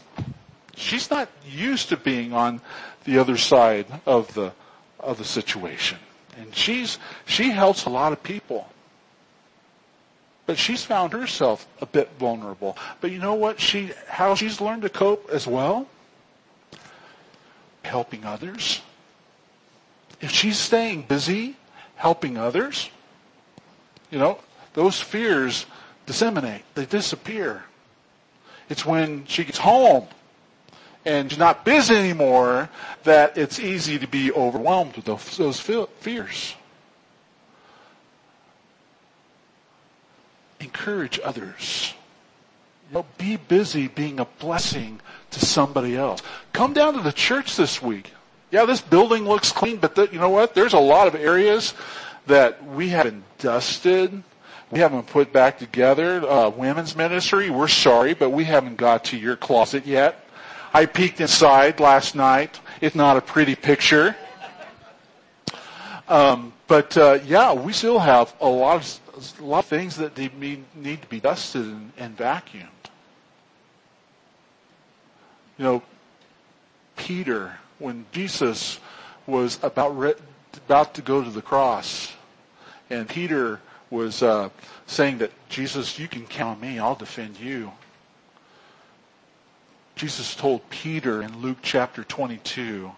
She's 0.76 1.10
not 1.10 1.28
used 1.46 1.88
to 1.88 1.96
being 1.96 2.32
on 2.32 2.60
the 3.04 3.18
other 3.18 3.36
side 3.36 3.86
of 4.06 4.32
the, 4.34 4.52
of 5.00 5.18
the 5.18 5.24
situation. 5.24 5.98
And 6.38 6.54
she's, 6.54 6.98
she 7.26 7.50
helps 7.50 7.84
a 7.84 7.90
lot 7.90 8.12
of 8.12 8.22
people. 8.22 8.68
But 10.46 10.56
she's 10.56 10.84
found 10.84 11.12
herself 11.12 11.66
a 11.80 11.86
bit 11.86 12.10
vulnerable. 12.18 12.76
But 13.00 13.10
you 13.10 13.18
know 13.18 13.34
what 13.34 13.60
she, 13.60 13.90
how 14.08 14.34
she's 14.34 14.60
learned 14.60 14.82
to 14.82 14.88
cope 14.88 15.28
as 15.30 15.46
well? 15.46 15.88
Helping 17.82 18.24
others. 18.24 18.80
If 20.22 20.30
she's 20.30 20.58
staying 20.58 21.02
busy 21.02 21.56
helping 21.96 22.38
others, 22.38 22.88
you 24.10 24.18
know, 24.18 24.38
those 24.72 24.98
fears 24.98 25.66
disseminate. 26.06 26.62
They 26.74 26.86
disappear. 26.86 27.64
It's 28.70 28.86
when 28.86 29.26
she 29.26 29.44
gets 29.44 29.58
home 29.58 30.06
and 31.04 31.30
she's 31.30 31.38
not 31.38 31.64
busy 31.64 31.94
anymore 31.94 32.70
that 33.02 33.36
it's 33.36 33.58
easy 33.58 33.98
to 33.98 34.06
be 34.06 34.32
overwhelmed 34.32 34.96
with 34.96 35.04
those, 35.04 35.36
those 35.36 35.60
fears. 35.60 36.54
encourage 40.62 41.20
others. 41.22 41.94
Be 43.18 43.36
busy 43.36 43.88
being 43.88 44.20
a 44.20 44.24
blessing 44.24 45.00
to 45.30 45.44
somebody 45.44 45.96
else. 45.96 46.20
Come 46.52 46.72
down 46.72 46.94
to 46.94 47.00
the 47.00 47.12
church 47.12 47.56
this 47.56 47.80
week. 47.80 48.12
Yeah, 48.52 48.66
this 48.66 48.82
building 48.82 49.24
looks 49.24 49.50
clean, 49.50 49.78
but 49.78 49.94
the, 49.94 50.10
you 50.12 50.18
know 50.18 50.28
what? 50.28 50.54
There's 50.54 50.74
a 50.74 50.78
lot 50.78 51.08
of 51.08 51.14
areas 51.14 51.72
that 52.26 52.62
we 52.64 52.90
haven't 52.90 53.24
dusted. 53.38 54.22
We 54.70 54.78
haven't 54.78 55.06
put 55.06 55.32
back 55.32 55.58
together. 55.58 56.22
Uh, 56.22 56.50
women's 56.50 56.94
ministry, 56.94 57.48
we're 57.48 57.66
sorry, 57.66 58.12
but 58.12 58.28
we 58.28 58.44
haven't 58.44 58.76
got 58.76 59.04
to 59.06 59.16
your 59.16 59.36
closet 59.36 59.86
yet. 59.86 60.26
I 60.74 60.84
peeked 60.84 61.22
inside 61.22 61.80
last 61.80 62.14
night. 62.14 62.60
It's 62.82 62.94
not 62.94 63.16
a 63.16 63.22
pretty 63.22 63.54
picture. 63.54 64.14
Um, 66.06 66.52
but 66.66 66.94
uh, 66.98 67.20
yeah, 67.24 67.54
we 67.54 67.72
still 67.72 67.98
have 67.98 68.34
a 68.38 68.48
lot 68.48 68.76
of 68.76 69.00
a 69.40 69.44
lot 69.44 69.60
of 69.60 69.66
things 69.66 69.96
that 69.96 70.16
need, 70.16 70.64
need 70.74 71.00
to 71.00 71.08
be 71.08 71.20
dusted 71.20 71.64
and, 71.64 71.92
and 71.96 72.16
vacuumed. 72.16 72.68
You 75.56 75.64
know, 75.64 75.82
Peter, 76.96 77.58
when 77.82 78.06
Jesus 78.12 78.78
was 79.26 79.58
about 79.62 79.98
re- 79.98 80.14
about 80.66 80.94
to 80.94 81.02
go 81.02 81.22
to 81.22 81.30
the 81.30 81.42
cross, 81.42 82.12
and 82.88 83.08
Peter 83.08 83.60
was 83.90 84.22
uh, 84.22 84.48
saying 84.86 85.18
that 85.18 85.30
Jesus, 85.48 85.98
you 85.98 86.08
can 86.08 86.26
count 86.26 86.62
on 86.62 86.68
me. 86.68 86.78
I'll 86.78 86.94
defend 86.94 87.38
you. 87.38 87.72
Jesus 89.96 90.34
told 90.34 90.68
Peter 90.70 91.22
in 91.22 91.40
Luke 91.40 91.58
chapter 91.62 92.02
22, 92.02 92.90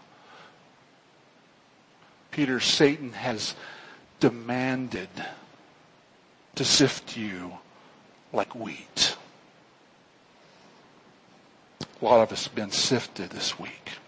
Peter, 2.30 2.60
Satan 2.60 3.12
has 3.12 3.54
demanded 4.20 5.08
to 6.54 6.64
sift 6.64 7.16
you 7.16 7.58
like 8.32 8.54
wheat. 8.54 9.16
A 12.00 12.04
lot 12.04 12.20
of 12.20 12.32
us 12.32 12.44
have 12.44 12.54
been 12.54 12.70
sifted 12.70 13.30
this 13.30 13.58
week. 13.58 13.98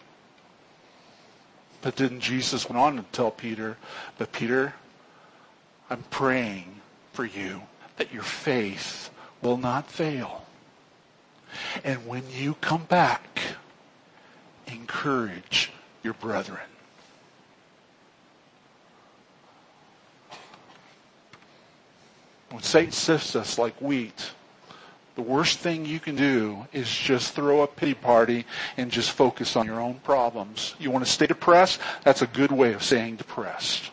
But 1.82 1.96
didn't 1.96 2.20
Jesus 2.20 2.68
went 2.68 2.78
on 2.78 2.96
to 2.96 3.02
tell 3.12 3.30
Peter, 3.30 3.76
but 4.18 4.32
Peter, 4.32 4.74
I'm 5.88 6.02
praying 6.10 6.80
for 7.12 7.24
you 7.24 7.62
that 7.96 8.12
your 8.12 8.22
faith 8.22 9.10
will 9.42 9.56
not 9.56 9.90
fail. 9.90 10.44
And 11.84 12.06
when 12.06 12.24
you 12.30 12.54
come 12.54 12.84
back, 12.84 13.40
encourage 14.66 15.70
your 16.02 16.14
brethren. 16.14 16.58
When 22.50 22.62
Satan 22.62 22.92
sifts 22.92 23.36
us 23.36 23.58
like 23.58 23.80
wheat, 23.80 24.32
the 25.16 25.22
worst 25.22 25.58
thing 25.58 25.86
you 25.86 25.98
can 25.98 26.14
do 26.14 26.66
is 26.74 26.88
just 26.88 27.32
throw 27.32 27.62
a 27.62 27.66
pity 27.66 27.94
party 27.94 28.44
and 28.76 28.90
just 28.90 29.10
focus 29.10 29.56
on 29.56 29.66
your 29.66 29.80
own 29.80 29.94
problems. 30.00 30.74
You 30.78 30.90
want 30.90 31.06
to 31.06 31.10
stay 31.10 31.26
depressed? 31.26 31.80
That's 32.04 32.20
a 32.20 32.26
good 32.26 32.52
way 32.52 32.74
of 32.74 32.82
saying 32.82 33.16
depressed. 33.16 33.90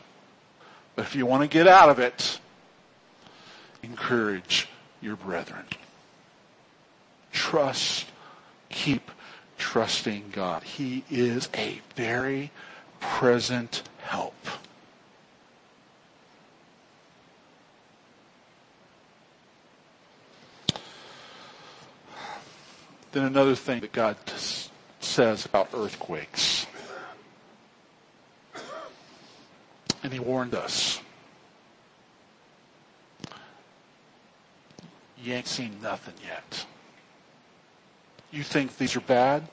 But 0.96 1.06
if 1.06 1.16
you 1.16 1.26
want 1.26 1.42
to 1.42 1.48
get 1.48 1.66
out 1.66 1.90
of 1.90 1.98
it, 1.98 2.40
encourage 3.82 4.68
your 5.02 5.16
brethren. 5.16 5.66
Trust, 7.32 8.06
keep 8.70 9.10
trusting 9.58 10.26
God. 10.34 10.64
He 10.64 11.06
is 11.10 11.50
a 11.56 11.82
very 11.96 12.52
present 13.00 13.84
help. 14.00 14.36
Then 23.14 23.26
another 23.26 23.54
thing 23.54 23.82
that 23.82 23.92
God 23.92 24.18
says 25.00 25.46
about 25.46 25.70
earthquakes. 25.72 26.66
And 30.02 30.12
he 30.12 30.20
warned 30.20 30.56
us. 30.56 31.00
You 35.22 35.34
ain't 35.34 35.48
seen 35.48 35.78
nothing 35.82 36.16
yet. 36.28 36.66
You 38.32 38.42
think 38.42 38.78
these 38.78 38.96
are 38.96 39.02
bad? 39.02 39.48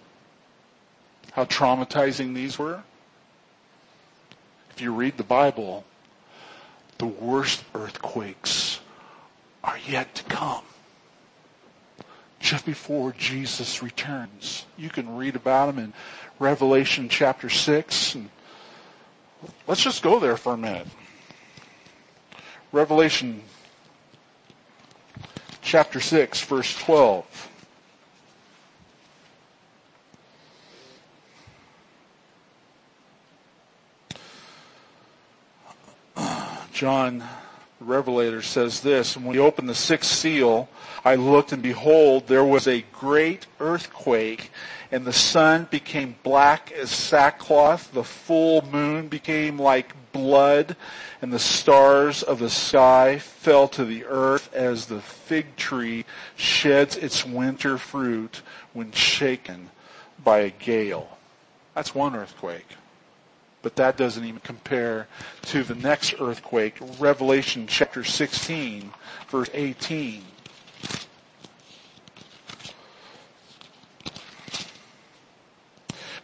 How 1.32 1.44
traumatizing 1.44 2.34
these 2.34 2.58
were? 2.58 2.82
If 4.70 4.80
you 4.80 4.94
read 4.94 5.18
the 5.18 5.22
Bible, 5.22 5.84
the 6.96 7.06
worst 7.06 7.62
earthquakes 7.74 8.80
are 9.62 9.78
yet 9.86 10.14
to 10.14 10.24
come 10.24 10.64
just 12.50 12.66
before 12.66 13.14
Jesus 13.16 13.80
returns. 13.80 14.66
You 14.76 14.90
can 14.90 15.16
read 15.16 15.36
about 15.36 15.68
him 15.68 15.78
in 15.78 15.92
Revelation 16.40 17.08
chapter 17.08 17.48
6. 17.48 18.16
And 18.16 18.28
let's 19.68 19.80
just 19.80 20.02
go 20.02 20.18
there 20.18 20.36
for 20.36 20.54
a 20.54 20.56
minute. 20.56 20.88
Revelation 22.72 23.42
chapter 25.62 26.00
6, 26.00 26.40
verse 26.40 26.76
12. 26.78 27.48
John 36.72 37.22
Revelator 37.80 38.42
says 38.42 38.82
this, 38.82 39.16
and 39.16 39.24
when 39.24 39.34
he 39.34 39.40
opened 39.40 39.68
the 39.68 39.74
sixth 39.74 40.10
seal, 40.10 40.68
I 41.02 41.14
looked 41.14 41.52
and 41.52 41.62
behold, 41.62 42.26
there 42.26 42.44
was 42.44 42.68
a 42.68 42.84
great 42.92 43.46
earthquake, 43.58 44.50
and 44.92 45.06
the 45.06 45.14
sun 45.14 45.66
became 45.70 46.16
black 46.22 46.70
as 46.72 46.90
sackcloth, 46.90 47.92
the 47.92 48.04
full 48.04 48.62
moon 48.66 49.08
became 49.08 49.58
like 49.58 49.94
blood, 50.12 50.76
and 51.22 51.32
the 51.32 51.38
stars 51.38 52.22
of 52.22 52.38
the 52.38 52.50
sky 52.50 53.18
fell 53.18 53.66
to 53.68 53.84
the 53.86 54.04
earth 54.04 54.52
as 54.54 54.86
the 54.86 55.00
fig 55.00 55.56
tree 55.56 56.04
sheds 56.36 56.96
its 56.96 57.24
winter 57.24 57.78
fruit 57.78 58.42
when 58.74 58.92
shaken 58.92 59.70
by 60.22 60.40
a 60.40 60.50
gale. 60.50 61.16
That's 61.74 61.94
one 61.94 62.14
earthquake. 62.14 62.66
But 63.62 63.76
that 63.76 63.96
doesn't 63.96 64.24
even 64.24 64.40
compare 64.40 65.06
to 65.42 65.62
the 65.62 65.74
next 65.74 66.14
earthquake, 66.20 66.76
Revelation 66.98 67.66
chapter 67.66 68.04
16, 68.04 68.92
verse 69.28 69.50
18. 69.52 70.24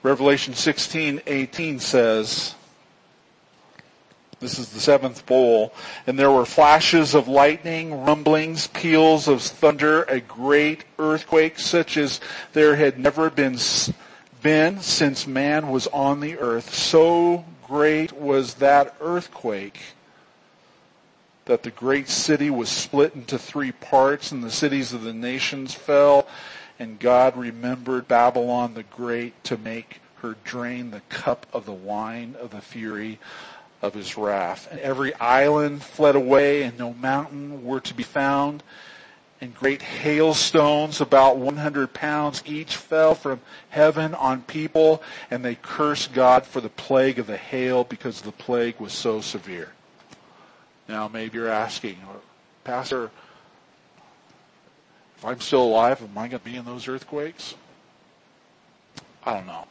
Revelation 0.03 0.55
16, 0.55 1.22
18 1.27 1.81
says, 1.81 2.55
this 4.38 4.59
is 4.59 4.68
the 4.68 4.81
seventh 4.81 5.25
bowl, 5.25 5.72
and 6.07 6.18
there 6.18 6.31
were 6.31 6.44
flashes 6.44 7.14
of 7.14 7.27
lightning, 7.27 8.05
rumblings, 8.05 8.66
peals 8.66 9.29
of 9.29 9.40
thunder, 9.40 10.03
a 10.05 10.20
great 10.20 10.85
earthquake 10.99 11.59
such 11.59 11.96
as 11.96 12.20
there 12.53 12.77
had 12.77 12.99
never 12.99 13.31
been 13.31 13.57
been 14.42 14.81
since 14.81 15.27
man 15.27 15.68
was 15.68 15.87
on 15.88 16.20
the 16.20 16.38
earth. 16.38 16.75
So 16.75 17.44
great 17.66 18.12
was 18.12 18.55
that 18.55 18.94
earthquake 19.01 19.81
that 21.46 21.62
the 21.62 21.70
great 21.70 22.09
city 22.09 22.51
was 22.51 22.68
split 22.68 23.14
into 23.14 23.38
three 23.38 23.72
parts 23.72 24.33
and 24.33 24.42
the 24.42 24.51
cities 24.51 24.92
of 24.92 25.03
the 25.03 25.12
nations 25.12 25.75
fell 25.75 26.27
and 26.79 26.99
God 26.99 27.37
remembered 27.37 28.07
Babylon 28.09 28.75
the 28.75 28.83
Great 28.83 29.42
to 29.44 29.57
make 29.57 30.01
her 30.16 30.37
drain 30.44 30.90
the 30.90 31.01
cup 31.09 31.46
of 31.53 31.64
the 31.64 31.72
wine 31.72 32.37
of 32.40 32.51
the 32.51 32.61
fury 32.61 33.18
of 33.81 33.94
his 33.94 34.16
wrath. 34.16 34.68
And 34.70 34.81
every 34.81 35.14
island 35.14 35.83
fled 35.83 36.16
away 36.16 36.62
and 36.62 36.79
no 36.79 36.92
mountain 36.94 37.64
were 37.64 37.81
to 37.81 37.94
be 37.94 38.03
found 38.03 38.62
and 39.40 39.55
great 39.55 39.83
hailstones 39.83 41.01
about 41.01 41.37
100 41.37 41.92
pounds 41.92 42.42
each 42.46 42.77
fell 42.77 43.14
from 43.14 43.40
heaven 43.68 44.14
on 44.14 44.42
people 44.42 45.03
and 45.31 45.44
they 45.44 45.55
cursed 45.57 46.12
God 46.12 46.46
for 46.46 46.61
the 46.61 46.70
plague 46.70 47.18
of 47.18 47.27
the 47.27 47.37
hail 47.37 47.85
because 47.85 48.22
the 48.22 48.33
plague 48.33 48.81
was 48.81 48.92
so 48.92 49.20
severe. 49.20 49.72
Now 50.88 51.09
maybe 51.09 51.38
you're 51.38 51.49
asking, 51.49 51.99
Pastor, 52.64 53.11
if 55.16 55.25
I'm 55.25 55.40
still 55.40 55.64
alive, 55.64 56.03
am 56.03 56.16
I 56.16 56.29
going 56.29 56.38
to 56.40 56.44
be 56.44 56.57
in 56.57 56.64
those 56.64 56.88
earthquakes? 56.88 57.55
I 59.25 59.35
don't 59.35 59.46
know. 59.46 59.66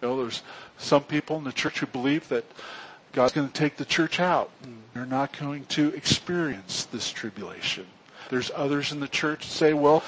You 0.00 0.08
know, 0.08 0.22
there's 0.22 0.42
some 0.78 1.04
people 1.04 1.36
in 1.36 1.44
the 1.44 1.52
church 1.52 1.78
who 1.78 1.86
believe 1.86 2.28
that 2.28 2.44
God's 3.12 3.32
going 3.32 3.46
to 3.46 3.54
take 3.54 3.76
the 3.76 3.84
church 3.84 4.18
out 4.20 4.50
and 4.62 4.82
they're 4.92 5.06
not 5.06 5.38
going 5.38 5.64
to 5.66 5.94
experience 5.94 6.84
this 6.86 7.10
tribulation. 7.10 7.86
There's 8.32 8.50
others 8.56 8.92
in 8.92 9.00
the 9.00 9.08
church 9.08 9.46
say, 9.46 9.74
well, 9.74 10.02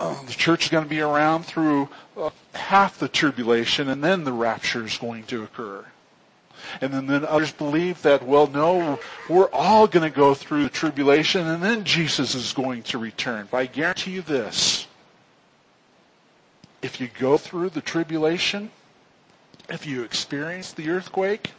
uh, 0.00 0.24
the 0.24 0.32
church 0.32 0.64
is 0.64 0.70
going 0.70 0.84
to 0.84 0.88
be 0.88 1.02
around 1.02 1.44
through 1.44 1.90
uh, 2.16 2.30
half 2.54 2.98
the 2.98 3.08
tribulation 3.08 3.90
and 3.90 4.02
then 4.02 4.24
the 4.24 4.32
rapture 4.32 4.86
is 4.86 4.96
going 4.96 5.24
to 5.24 5.42
occur. 5.42 5.84
And 6.80 6.94
then, 6.94 7.06
then 7.06 7.26
others 7.26 7.52
believe 7.52 8.00
that, 8.00 8.22
well, 8.22 8.46
no, 8.46 8.98
we're 9.28 9.50
all 9.50 9.86
going 9.86 10.10
to 10.10 10.16
go 10.16 10.32
through 10.32 10.62
the 10.62 10.70
tribulation 10.70 11.46
and 11.46 11.62
then 11.62 11.84
Jesus 11.84 12.34
is 12.34 12.54
going 12.54 12.82
to 12.84 12.96
return. 12.96 13.48
But 13.50 13.58
I 13.58 13.66
guarantee 13.66 14.12
you 14.12 14.22
this. 14.22 14.86
If 16.80 17.02
you 17.02 17.10
go 17.18 17.36
through 17.36 17.68
the 17.68 17.82
tribulation, 17.82 18.70
if 19.68 19.84
you 19.84 20.04
experience 20.04 20.72
the 20.72 20.88
earthquake, 20.88 21.50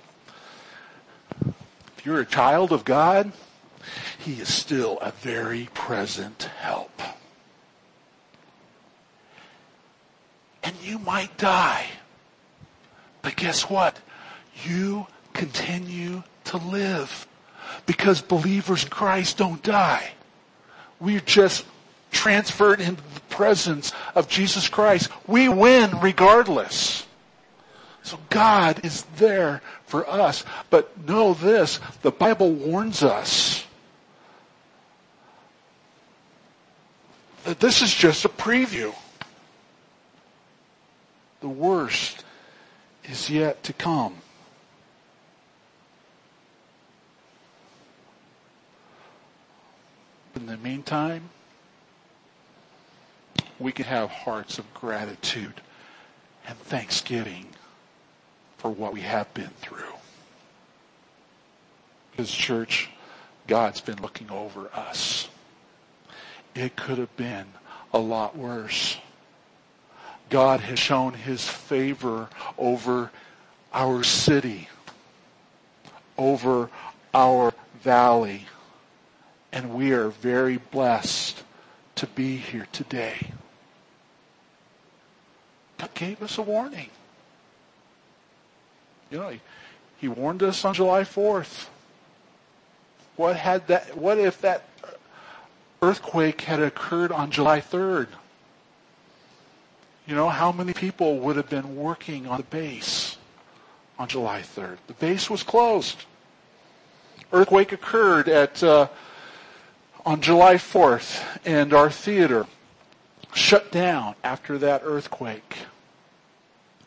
if 1.46 2.04
you're 2.04 2.22
a 2.22 2.26
child 2.26 2.72
of 2.72 2.84
God, 2.84 3.32
he 4.19 4.34
is 4.41 4.54
still 4.54 4.97
a 5.00 5.12
very 5.12 5.69
present 5.73 6.43
help. 6.58 7.02
And 10.63 10.76
you 10.84 11.00
might 11.00 11.38
die. 11.38 11.88
But 13.21 13.36
guess 13.36 13.69
what? 13.69 14.00
You 14.65 15.08
continue 15.34 16.23
to 16.45 16.58
live. 16.58 17.28
Because 17.86 18.21
believers 18.21 18.84
in 18.84 18.89
Christ 18.89 19.38
don't 19.38 19.62
die. 19.63 20.12
We're 21.00 21.19
just 21.19 21.65
transferred 22.12 22.82
into 22.82 23.02
the 23.13 23.19
presence 23.30 23.93
of 24.15 24.28
Jesus 24.28 24.67
Christ. 24.67 25.10
We 25.28 25.47
win 25.47 26.00
regardless. 26.00 27.06
So 28.04 28.17
God 28.30 28.84
is 28.86 29.04
there 29.17 29.62
for 29.86 30.10
us. 30.10 30.43
But 30.69 31.06
know 31.06 31.34
this, 31.34 31.80
the 32.02 32.12
Bible 32.12 32.52
warns 32.52 33.04
us 33.04 33.66
this 37.54 37.82
is 37.82 37.94
just 37.94 38.26
a 38.26 38.30
preview. 38.30 38.94
The 41.40 41.48
worst 41.48 42.26
is 43.06 43.30
yet 43.30 43.64
to 43.64 43.74
come. 43.74 44.16
In 50.36 50.46
the 50.46 50.58
meantime, 50.58 51.30
we 53.60 53.72
can 53.72 53.86
have 53.86 54.10
hearts 54.10 54.60
of 54.60 54.72
gratitude 54.74 55.62
and 56.48 56.58
thanksgiving 56.60 57.48
for 58.58 58.70
what 58.70 58.94
we 58.94 59.02
have 59.02 59.34
been 59.34 59.52
through. 59.62 59.84
Because, 62.12 62.32
church, 62.32 62.90
God's 63.48 63.82
been 63.82 64.02
looking 64.02 64.30
over 64.30 64.70
us. 64.74 65.30
It 66.58 66.76
could 66.76 66.98
have 66.98 67.15
been 67.15 67.46
a 67.93 68.00
lot 68.00 68.36
worse. 68.36 68.98
God 70.32 70.62
has 70.62 70.80
shown 70.80 71.13
his 71.13 71.48
favor 71.48 72.30
over 72.58 73.12
our 73.72 74.04
city, 74.04 74.67
over 76.17 76.72
our 77.13 77.54
valley, 77.84 78.48
and 79.52 79.76
we 79.76 79.91
are 79.91 80.10
very 80.10 80.58
blessed 80.58 81.43
to 81.93 82.08
be 82.08 82.38
here 82.38 82.67
today. 82.72 83.30
God 85.78 85.93
gave 85.93 86.24
us 86.24 86.39
a 86.39 86.41
warning. 86.41 86.89
You 89.12 89.20
know, 89.20 89.30
he, 89.30 89.41
he 89.98 90.08
warned 90.08 90.41
us 90.41 90.65
on 90.65 90.74
July 90.74 91.04
4th. 91.04 91.67
What 93.15 93.36
had 93.36 93.67
that, 93.67 93.96
what 93.96 94.17
if 94.17 94.41
that 94.41 94.63
earthquake 95.82 96.42
had 96.42 96.60
occurred 96.60 97.12
on 97.12 97.32
July 97.32 97.62
3rd? 97.62 98.08
You 100.06 100.16
know, 100.16 100.30
how 100.30 100.52
many 100.52 100.74
people 100.74 101.20
would 101.20 101.36
have 101.36 101.50
been 101.50 101.76
working 101.76 102.28
on 102.28 102.38
the 102.38 102.44
base 102.44 103.18
on 104.00 104.08
July 104.08 104.42
3rd? 104.42 104.78
The 104.88 104.94
base 104.94 105.30
was 105.30 105.44
closed. 105.44 106.06
Earthquake 107.34 107.74
occurred 107.74 108.30
at, 108.30 108.63
uh, 108.63 108.88
on 110.06 110.22
July 110.22 110.56
4th, 110.56 111.24
and 111.46 111.74
our 111.74 111.92
theater 111.92 112.48
shut 113.34 113.72
down 113.72 114.16
after 114.24 114.58
that 114.58 114.82
earthquake. 114.86 115.58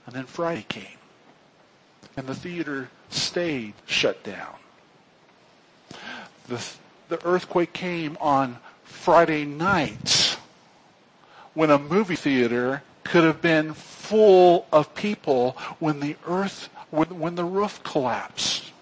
And 0.07 0.15
then 0.15 0.25
Friday 0.25 0.65
came, 0.67 0.99
and 2.17 2.27
the 2.27 2.35
theater 2.35 2.89
stayed 3.11 3.75
shut 3.85 4.25
down. 4.25 4.55
The, 6.49 6.65
the 7.11 7.25
earthquake 7.27 7.75
came 7.75 8.17
on 8.19 8.59
Friday 8.91 9.45
nights 9.45 10.37
when 11.55 11.71
a 11.71 11.79
movie 11.79 12.17
theater 12.17 12.83
could 13.05 13.25
have 13.25 13.41
been 13.41 13.73
full 13.73 14.67
of 14.73 14.95
people 14.95 15.57
when 15.79 16.01
the 16.01 16.17
earth, 16.27 16.69
when, 16.91 17.19
when 17.19 17.35
the 17.35 17.45
roof 17.45 17.83
collapsed. 17.83 18.73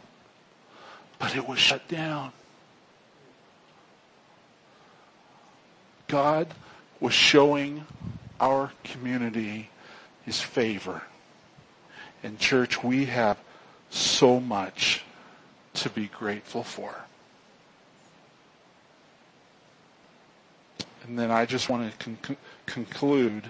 But 1.19 1.37
it 1.37 1.49
was 1.49 1.59
shut 1.59 1.87
down. 1.89 2.33
God 6.09 6.49
was 7.01 7.13
showing 7.13 7.87
our 8.41 8.73
community 8.83 9.71
his 10.25 10.41
favor. 10.41 11.03
In 12.23 12.39
church, 12.39 12.83
we 12.83 13.07
have 13.07 13.39
so 13.91 14.41
much 14.41 15.03
to 15.75 15.91
be 15.91 16.07
grateful 16.07 16.65
for. 16.65 17.05
And 21.09 21.19
then 21.19 21.31
I 21.31 21.47
just 21.47 21.71
want 21.71 21.99
to 21.99 22.17
con- 22.23 22.37
conclude 22.67 23.45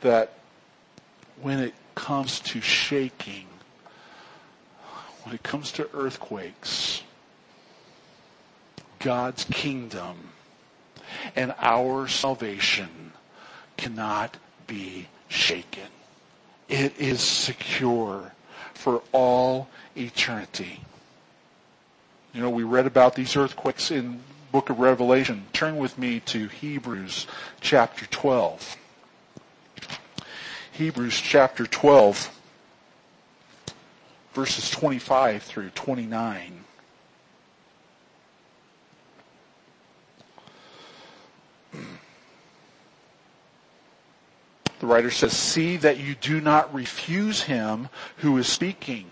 that 0.00 0.34
when 1.42 1.58
it 1.58 1.74
comes 1.96 2.38
to 2.40 2.60
shaking, 2.60 3.46
when 5.24 5.34
it 5.34 5.42
comes 5.42 5.72
to 5.72 5.90
earthquakes, 5.92 7.02
God's 9.00 9.44
kingdom 9.44 10.30
and 11.34 11.52
our 11.58 12.06
salvation 12.06 13.12
cannot 13.76 14.36
be 14.68 15.08
shaken. 15.26 15.88
It 16.68 16.98
is 16.98 17.20
secure 17.20 18.34
for 18.74 19.02
all 19.10 19.68
eternity. 19.96 20.80
You 22.32 22.40
know, 22.42 22.50
we 22.50 22.62
read 22.62 22.86
about 22.86 23.16
these 23.16 23.34
earthquakes 23.34 23.90
in 23.90 24.20
book 24.58 24.70
of 24.70 24.80
Revelation. 24.80 25.46
Turn 25.52 25.76
with 25.76 25.96
me 25.96 26.18
to 26.18 26.48
Hebrews 26.48 27.28
chapter 27.60 28.06
12. 28.06 28.76
Hebrews 30.72 31.20
chapter 31.20 31.64
12, 31.64 32.36
verses 34.32 34.68
25 34.68 35.44
through 35.44 35.70
29. 35.70 36.64
The 44.80 44.86
writer 44.88 45.12
says, 45.12 45.34
See 45.34 45.76
that 45.76 45.98
you 45.98 46.16
do 46.16 46.40
not 46.40 46.74
refuse 46.74 47.42
him 47.42 47.90
who 48.16 48.36
is 48.38 48.48
speaking. 48.48 49.06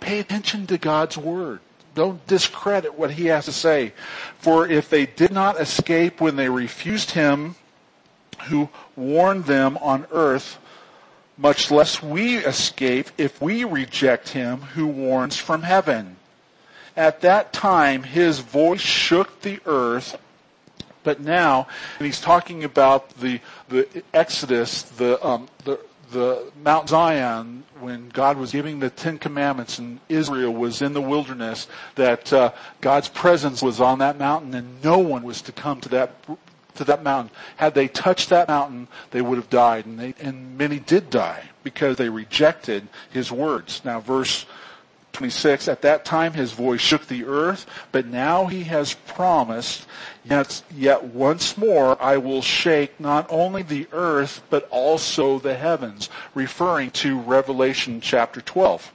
Pay 0.00 0.18
attention 0.18 0.66
to 0.66 0.76
God's 0.76 1.16
word. 1.16 1.60
Don't 1.96 2.24
discredit 2.26 2.94
what 2.94 3.12
he 3.12 3.26
has 3.26 3.46
to 3.46 3.52
say. 3.52 3.94
For 4.38 4.68
if 4.68 4.90
they 4.90 5.06
did 5.06 5.32
not 5.32 5.58
escape 5.58 6.20
when 6.20 6.36
they 6.36 6.50
refused 6.50 7.12
him 7.12 7.56
who 8.48 8.68
warned 8.94 9.46
them 9.46 9.78
on 9.78 10.06
earth, 10.12 10.58
much 11.38 11.70
less 11.70 12.02
we 12.02 12.36
escape 12.36 13.08
if 13.16 13.40
we 13.40 13.64
reject 13.64 14.28
him 14.28 14.60
who 14.74 14.86
warns 14.86 15.38
from 15.38 15.62
heaven. 15.62 16.16
At 16.98 17.22
that 17.22 17.54
time, 17.54 18.02
his 18.02 18.40
voice 18.40 18.82
shook 18.82 19.40
the 19.40 19.58
earth, 19.64 20.18
but 21.02 21.18
now, 21.20 21.66
and 21.98 22.04
he's 22.04 22.20
talking 22.20 22.62
about 22.62 23.08
the, 23.20 23.40
the 23.70 23.88
Exodus, 24.12 24.82
the, 24.82 25.24
um, 25.26 25.48
the, 25.64 25.80
the 26.10 26.50
Mount 26.62 26.88
Zion, 26.88 27.64
when 27.80 28.08
God 28.10 28.36
was 28.36 28.52
giving 28.52 28.78
the 28.78 28.90
Ten 28.90 29.18
Commandments 29.18 29.78
and 29.78 30.00
Israel 30.08 30.52
was 30.52 30.82
in 30.82 30.92
the 30.92 31.00
wilderness, 31.00 31.68
that 31.96 32.32
uh, 32.32 32.52
God's 32.80 33.08
presence 33.08 33.62
was 33.62 33.80
on 33.80 33.98
that 33.98 34.18
mountain 34.18 34.54
and 34.54 34.82
no 34.82 34.98
one 34.98 35.22
was 35.22 35.42
to 35.42 35.52
come 35.52 35.80
to 35.82 35.88
that 35.90 36.12
to 36.76 36.84
that 36.84 37.02
mountain. 37.02 37.34
Had 37.56 37.74
they 37.74 37.88
touched 37.88 38.28
that 38.28 38.48
mountain, 38.48 38.88
they 39.10 39.22
would 39.22 39.36
have 39.36 39.50
died, 39.50 39.86
and, 39.86 39.98
they, 39.98 40.14
and 40.20 40.56
many 40.58 40.78
did 40.78 41.10
die 41.10 41.48
because 41.62 41.96
they 41.96 42.08
rejected 42.08 42.86
his 43.10 43.32
words. 43.32 43.80
Now, 43.84 44.00
verse 44.00 44.46
26, 45.16 45.68
at 45.68 45.82
that 45.82 46.04
time 46.04 46.34
his 46.34 46.52
voice 46.52 46.80
shook 46.80 47.06
the 47.06 47.24
earth, 47.24 47.66
but 47.90 48.06
now 48.06 48.46
he 48.46 48.64
has 48.64 48.94
promised, 48.94 49.86
yet, 50.24 50.62
yet 50.74 51.02
once 51.04 51.56
more 51.56 52.00
I 52.00 52.18
will 52.18 52.42
shake 52.42 53.00
not 53.00 53.26
only 53.30 53.62
the 53.62 53.88
earth, 53.92 54.42
but 54.50 54.68
also 54.70 55.38
the 55.38 55.54
heavens, 55.54 56.10
referring 56.34 56.90
to 56.92 57.18
Revelation 57.18 58.00
chapter 58.00 58.40
12 58.40 58.92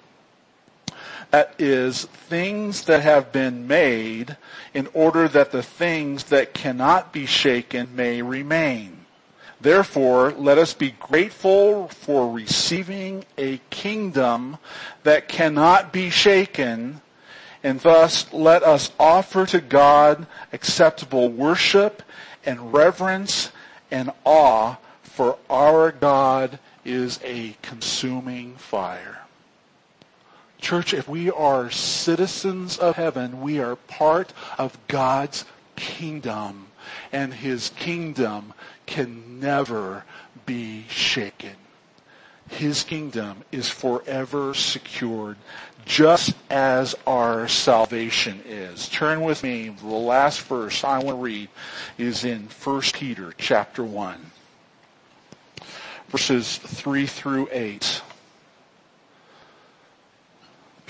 that 1.31 1.55
is 1.57 2.03
things 2.03 2.83
that 2.83 3.01
have 3.01 3.31
been 3.31 3.65
made 3.65 4.35
in 4.73 4.87
order 4.93 5.29
that 5.29 5.51
the 5.51 5.63
things 5.63 6.25
that 6.25 6.53
cannot 6.53 7.13
be 7.13 7.25
shaken 7.25 7.95
may 7.95 8.21
remain. 8.21 9.00
Therefore, 9.61 10.31
let 10.31 10.57
us 10.57 10.73
be 10.73 10.91
grateful 10.91 11.87
for 11.87 12.31
receiving 12.31 13.25
a 13.37 13.59
kingdom 13.69 14.57
that 15.03 15.27
cannot 15.27 15.93
be 15.93 16.09
shaken, 16.09 17.01
and 17.63 17.79
thus 17.79 18.31
let 18.33 18.63
us 18.63 18.91
offer 18.99 19.45
to 19.45 19.61
God 19.61 20.25
acceptable 20.51 21.29
worship 21.29 22.01
and 22.43 22.73
reverence 22.73 23.51
and 23.91 24.11
awe, 24.25 24.77
for 25.03 25.37
our 25.47 25.91
God 25.91 26.57
is 26.83 27.19
a 27.23 27.55
consuming 27.61 28.55
fire. 28.55 29.19
Church, 30.59 30.93
if 30.93 31.07
we 31.07 31.29
are 31.29 31.69
citizens 31.69 32.79
of 32.79 32.95
heaven, 32.95 33.41
we 33.41 33.59
are 33.59 33.75
part 33.75 34.33
of 34.57 34.77
God's 34.87 35.45
kingdom. 35.75 36.67
And 37.11 37.33
his 37.33 37.69
kingdom 37.69 38.53
can 38.91 39.39
never 39.39 40.03
be 40.45 40.85
shaken. 40.89 41.55
His 42.49 42.83
kingdom 42.83 43.43
is 43.49 43.69
forever 43.69 44.53
secured, 44.53 45.37
just 45.85 46.35
as 46.49 46.93
our 47.07 47.47
salvation 47.47 48.41
is. 48.45 48.89
Turn 48.89 49.21
with 49.21 49.43
me. 49.43 49.69
The 49.69 49.87
last 49.87 50.41
verse 50.41 50.83
I 50.83 50.97
want 50.99 51.17
to 51.17 51.23
read 51.23 51.47
is 51.97 52.25
in 52.25 52.49
1 52.63 52.81
Peter 52.93 53.33
chapter 53.37 53.81
1, 53.83 54.31
verses 56.09 56.57
3 56.57 57.05
through 57.05 57.47
8. 57.49 58.01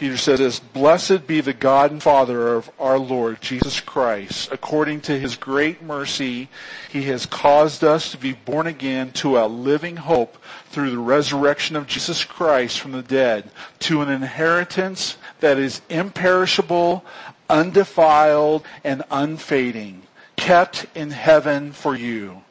Peter 0.02 0.18
says, 0.18 0.60
Blessed 0.60 1.28
be 1.28 1.42
the 1.42 1.54
God 1.54 1.92
and 1.92 2.02
Father 2.02 2.56
of 2.56 2.72
our 2.80 2.98
Lord 2.98 3.40
Jesus 3.40 3.80
Christ. 3.80 4.52
According 4.52 5.02
to 5.02 5.20
his 5.20 5.36
great 5.36 5.84
mercy, 5.84 6.50
he 6.90 7.04
has 7.04 7.28
caused 7.28 7.84
us 7.84 8.10
to 8.10 8.18
be 8.18 8.34
born 8.34 8.66
again 8.66 9.12
to 9.12 9.38
a 9.38 9.46
living 9.46 9.98
hope 9.98 10.40
through 10.72 10.90
the 10.90 10.98
resurrection 10.98 11.76
of 11.76 11.86
Jesus 11.86 12.26
Christ 12.26 12.80
from 12.80 12.94
the 12.94 13.04
dead, 13.04 13.52
to 13.82 14.02
an 14.02 14.10
inheritance 14.10 15.18
that 15.40 15.60
is 15.60 15.84
imperishable, 15.88 17.06
undefiled, 17.48 18.66
and 18.84 19.04
unfading 19.12 20.02
kept 20.36 20.88
in 20.96 21.12
heaven 21.12 21.72
for 21.72 21.96
you, 21.96 22.42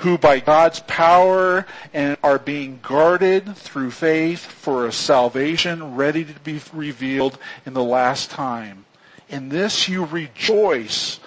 who 0.00 0.16
by 0.16 0.40
God's 0.40 0.80
power 0.80 1.66
and 1.92 2.16
are 2.22 2.38
being 2.38 2.78
guarded 2.82 3.54
through 3.54 3.90
faith 3.90 4.40
for 4.40 4.86
a 4.86 4.92
salvation 4.92 5.94
ready 5.94 6.24
to 6.24 6.32
be 6.40 6.58
revealed 6.72 7.38
in 7.66 7.74
the 7.74 7.84
last 7.84 8.30
time. 8.30 8.86
In 9.28 9.50
this 9.50 9.90
you 9.90 10.06
rejoice, 10.06 11.20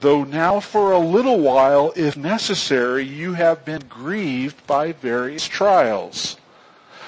though 0.00 0.24
now 0.24 0.60
for 0.60 0.92
a 0.92 0.98
little 0.98 1.40
while, 1.40 1.94
if 1.96 2.14
necessary, 2.14 3.04
you 3.04 3.32
have 3.32 3.64
been 3.64 3.84
grieved 3.88 4.66
by 4.66 4.92
various 4.92 5.48
trials, 5.48 6.36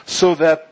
so 0.06 0.34
that 0.36 0.71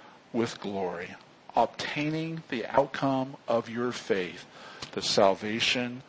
with 0.33 0.59
glory, 0.59 1.15
obtaining 1.55 2.43
the 2.49 2.65
outcome 2.67 3.35
of 3.47 3.69
your 3.69 3.91
faith, 3.91 4.45
the 4.93 5.01
salvation 5.01 6.01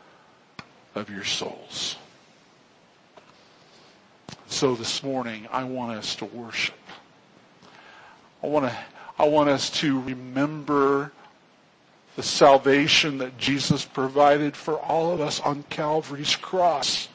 of 0.94 1.11
your 1.11 1.24
souls. 1.24 1.96
So 4.46 4.74
this 4.74 5.02
morning, 5.02 5.48
I 5.50 5.64
want 5.64 5.96
us 5.98 6.14
to 6.16 6.26
worship. 6.26 6.74
I 8.42 8.46
want 8.46 8.66
to, 8.66 8.76
I 9.18 9.26
want 9.26 9.48
us 9.48 9.70
to 9.80 10.00
remember 10.00 11.12
the 12.16 12.22
salvation 12.22 13.18
that 13.18 13.38
Jesus 13.38 13.85
provided 13.85 14.54
for 14.54 14.78
all 14.78 15.12
of 15.12 15.20
us 15.20 15.40
on 15.40 15.64
Calvary's 15.70 16.37
cross. 16.37 17.08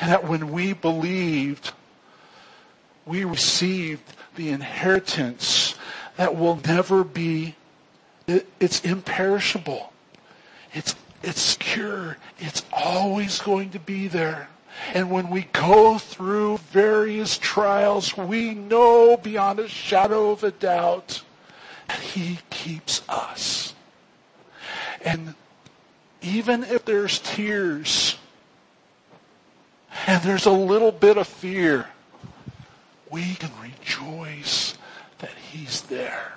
And 0.00 0.10
that 0.12 0.28
when 0.28 0.52
we 0.52 0.72
believed, 0.72 1.72
we 3.06 3.24
received 3.24 4.14
the 4.36 4.50
inheritance 4.50 5.73
that 6.16 6.36
will 6.36 6.60
never 6.66 7.04
be, 7.04 7.56
it, 8.26 8.46
it's 8.60 8.80
imperishable. 8.80 9.92
It's, 10.72 10.94
it's 11.22 11.40
secure. 11.40 12.16
It's 12.38 12.64
always 12.72 13.40
going 13.40 13.70
to 13.70 13.78
be 13.78 14.08
there. 14.08 14.48
And 14.92 15.10
when 15.10 15.30
we 15.30 15.42
go 15.52 15.98
through 15.98 16.58
various 16.58 17.38
trials, 17.38 18.16
we 18.16 18.54
know 18.54 19.16
beyond 19.16 19.58
a 19.60 19.68
shadow 19.68 20.30
of 20.30 20.44
a 20.44 20.50
doubt 20.50 21.22
that 21.88 22.00
He 22.00 22.38
keeps 22.50 23.02
us. 23.08 23.74
And 25.04 25.34
even 26.22 26.64
if 26.64 26.84
there's 26.84 27.18
tears 27.18 28.16
and 30.06 30.22
there's 30.22 30.46
a 30.46 30.50
little 30.50 30.92
bit 30.92 31.18
of 31.18 31.26
fear, 31.28 31.86
we 33.10 33.34
can 33.34 33.50
rejoice 33.62 34.73
He's 35.54 35.82
there. 35.82 36.32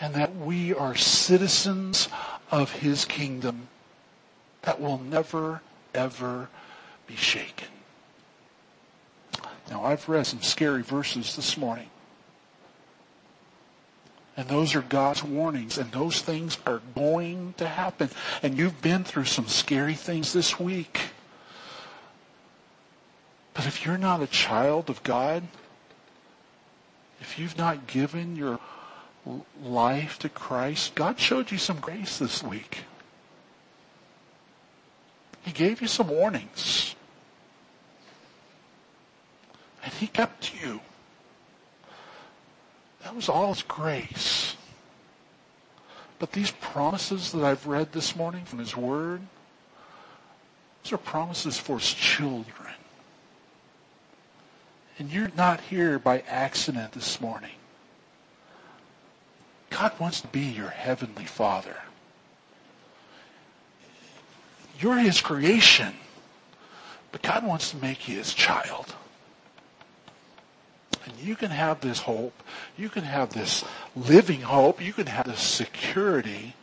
And 0.00 0.14
that 0.14 0.36
we 0.36 0.72
are 0.72 0.94
citizens 0.94 2.08
of 2.52 2.70
His 2.70 3.04
kingdom 3.04 3.66
that 4.62 4.80
will 4.80 4.98
never, 4.98 5.60
ever 5.92 6.48
be 7.08 7.16
shaken. 7.16 7.66
Now, 9.68 9.84
I've 9.84 10.08
read 10.08 10.26
some 10.26 10.42
scary 10.42 10.82
verses 10.82 11.34
this 11.34 11.56
morning. 11.56 11.88
And 14.36 14.48
those 14.48 14.76
are 14.76 14.82
God's 14.82 15.24
warnings, 15.24 15.78
and 15.78 15.90
those 15.90 16.20
things 16.20 16.58
are 16.64 16.80
going 16.94 17.54
to 17.58 17.66
happen. 17.66 18.10
And 18.42 18.56
you've 18.56 18.80
been 18.80 19.02
through 19.02 19.24
some 19.24 19.48
scary 19.48 19.94
things 19.94 20.32
this 20.32 20.60
week. 20.60 21.00
But 23.52 23.66
if 23.66 23.84
you're 23.84 23.98
not 23.98 24.22
a 24.22 24.28
child 24.28 24.88
of 24.88 25.02
God, 25.02 25.42
if 27.22 27.38
you've 27.38 27.56
not 27.56 27.86
given 27.86 28.34
your 28.34 28.58
life 29.62 30.18
to 30.18 30.28
Christ, 30.28 30.96
God 30.96 31.20
showed 31.20 31.52
you 31.52 31.56
some 31.56 31.78
grace 31.78 32.18
this 32.18 32.42
week. 32.42 32.80
He 35.42 35.52
gave 35.52 35.80
you 35.80 35.86
some 35.86 36.08
warnings. 36.08 36.96
And 39.84 39.92
He 39.94 40.08
kept 40.08 40.52
you. 40.60 40.80
That 43.04 43.14
was 43.14 43.28
all 43.28 43.54
His 43.54 43.62
grace. 43.62 44.56
But 46.18 46.32
these 46.32 46.50
promises 46.50 47.30
that 47.32 47.44
I've 47.44 47.68
read 47.68 47.92
this 47.92 48.16
morning 48.16 48.44
from 48.44 48.58
His 48.58 48.76
Word, 48.76 49.20
those 50.82 50.92
are 50.92 50.98
promises 50.98 51.56
for 51.56 51.78
His 51.78 51.94
children. 51.94 52.61
And 54.98 55.10
you're 55.10 55.32
not 55.36 55.60
here 55.60 55.98
by 55.98 56.20
accident 56.28 56.92
this 56.92 57.20
morning. 57.20 57.50
God 59.70 59.98
wants 59.98 60.20
to 60.20 60.28
be 60.28 60.40
your 60.40 60.68
heavenly 60.68 61.24
Father. 61.24 61.76
You're 64.78 64.98
His 64.98 65.20
creation, 65.20 65.94
but 67.10 67.22
God 67.22 67.46
wants 67.46 67.70
to 67.70 67.76
make 67.78 68.06
you 68.08 68.18
His 68.18 68.34
child. 68.34 68.94
And 71.04 71.14
you 71.18 71.36
can 71.36 71.50
have 71.50 71.80
this 71.80 72.00
hope. 72.00 72.42
You 72.76 72.88
can 72.88 73.04
have 73.04 73.32
this 73.32 73.64
living 73.96 74.42
hope. 74.42 74.82
You 74.82 74.92
can 74.92 75.06
have 75.06 75.26
this 75.26 75.40
security 75.40 76.54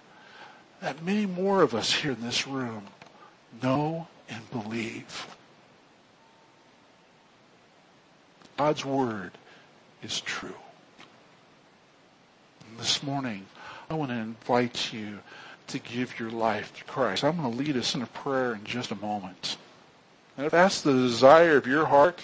that 0.82 1.04
many 1.04 1.26
more 1.26 1.62
of 1.62 1.74
us 1.74 1.92
here 1.92 2.12
in 2.12 2.22
this 2.22 2.48
room 2.48 2.88
know 3.62 4.08
and 4.30 4.50
believe. 4.52 5.36
God's 8.60 8.84
word 8.84 9.32
is 10.04 10.20
true. 10.20 10.54
And 12.70 12.78
this 12.78 13.02
morning, 13.02 13.46
I 13.90 13.94
want 13.94 14.12
to 14.12 14.18
invite 14.18 14.92
you 14.92 15.20
to 15.68 15.80
give 15.80 16.20
your 16.20 16.30
life 16.30 16.76
to 16.76 16.84
Christ. 16.84 17.24
I'm 17.24 17.38
going 17.38 17.54
to 17.54 17.58
lead 17.58 17.78
us 17.78 17.96
in 17.96 18.02
a 18.02 18.06
prayer 18.08 18.54
in 18.56 18.66
just 18.66 18.92
a 18.92 18.96
moment. 18.96 19.56
And 20.36 20.46
if 20.46 20.52
that's 20.52 20.82
the 20.82 20.92
desire 20.92 21.56
of 21.56 21.68
your 21.68 21.86
heart, 21.86 22.22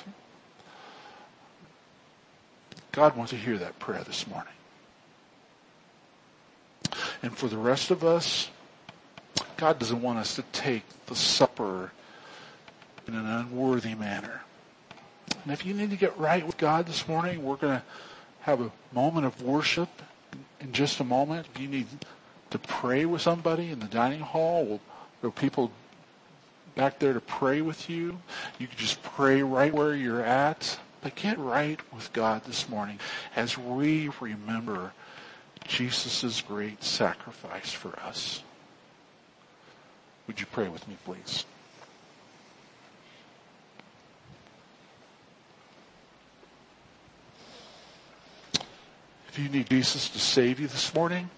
God 2.92 3.16
wants 3.16 3.32
to 3.32 3.38
hear 3.38 3.58
that 3.58 3.80
prayer 3.80 4.04
this 4.04 4.28
morning. 4.28 4.52
And 7.24 7.32
for 7.38 7.48
the 7.48 7.58
rest 7.58 7.92
of 7.92 8.04
us, 8.04 8.50
God 9.56 9.80
doesn't 9.80 10.02
want 10.02 10.20
us 10.20 10.36
to 10.36 10.42
take 10.52 10.84
the 11.06 11.16
supper 11.16 11.94
in 13.08 13.16
an 13.16 13.26
unworthy 13.26 13.96
manner. 13.96 14.42
And 15.46 15.54
if 15.54 15.64
you 15.64 15.76
need 15.76 15.92
to 15.92 15.96
get 15.96 16.18
right 16.18 16.46
with 16.46 16.58
God 16.58 16.88
this 16.88 17.08
morning, 17.08 17.44
we're 17.44 17.56
going 17.56 17.78
to 17.78 17.84
have 18.42 18.62
a 18.62 18.72
moment 18.92 19.28
of 19.28 19.44
worship 19.44 19.90
in 20.60 20.74
just 20.74 21.00
a 21.00 21.04
moment. 21.04 21.48
If 21.54 21.62
you 21.62 21.68
need 21.68 21.86
to 22.50 22.58
pray 22.58 23.06
with 23.06 23.22
somebody 23.22 23.70
in 23.70 23.80
the 23.80 23.86
dining 23.86 24.22
hall, 24.22 24.82
there 25.22 25.28
are 25.28 25.32
people 25.32 25.72
back 26.74 26.98
there 26.98 27.14
to 27.14 27.22
pray 27.22 27.62
with 27.62 27.92
you. 27.92 28.18
You 28.58 28.66
can 28.66 28.78
just 28.78 29.04
pray 29.04 29.44
right 29.44 29.72
where 29.72 29.96
you're 29.96 30.24
at. 30.24 30.80
But 31.02 31.14
get 31.14 31.38
right 31.38 31.80
with 31.94 32.12
God 32.12 32.46
this 32.46 32.68
morning 32.68 33.00
as 33.36 33.56
we 33.56 34.10
remember 34.20 34.94
Jesus' 35.68 36.42
great 36.42 36.84
sacrifice 36.84 37.72
for 37.72 38.00
us. 38.00 38.42
Would 40.26 40.40
you 40.40 40.48
pray 40.48 40.68
with 40.68 40.88
me, 40.88 40.98
please? 41.06 41.46
If 49.36 49.44
you 49.44 49.50
need 49.50 49.70
Jesus 49.70 50.08
to 50.08 50.18
save 50.18 50.62
you 50.62 50.68
this 50.68 50.96
morning, 50.96 51.30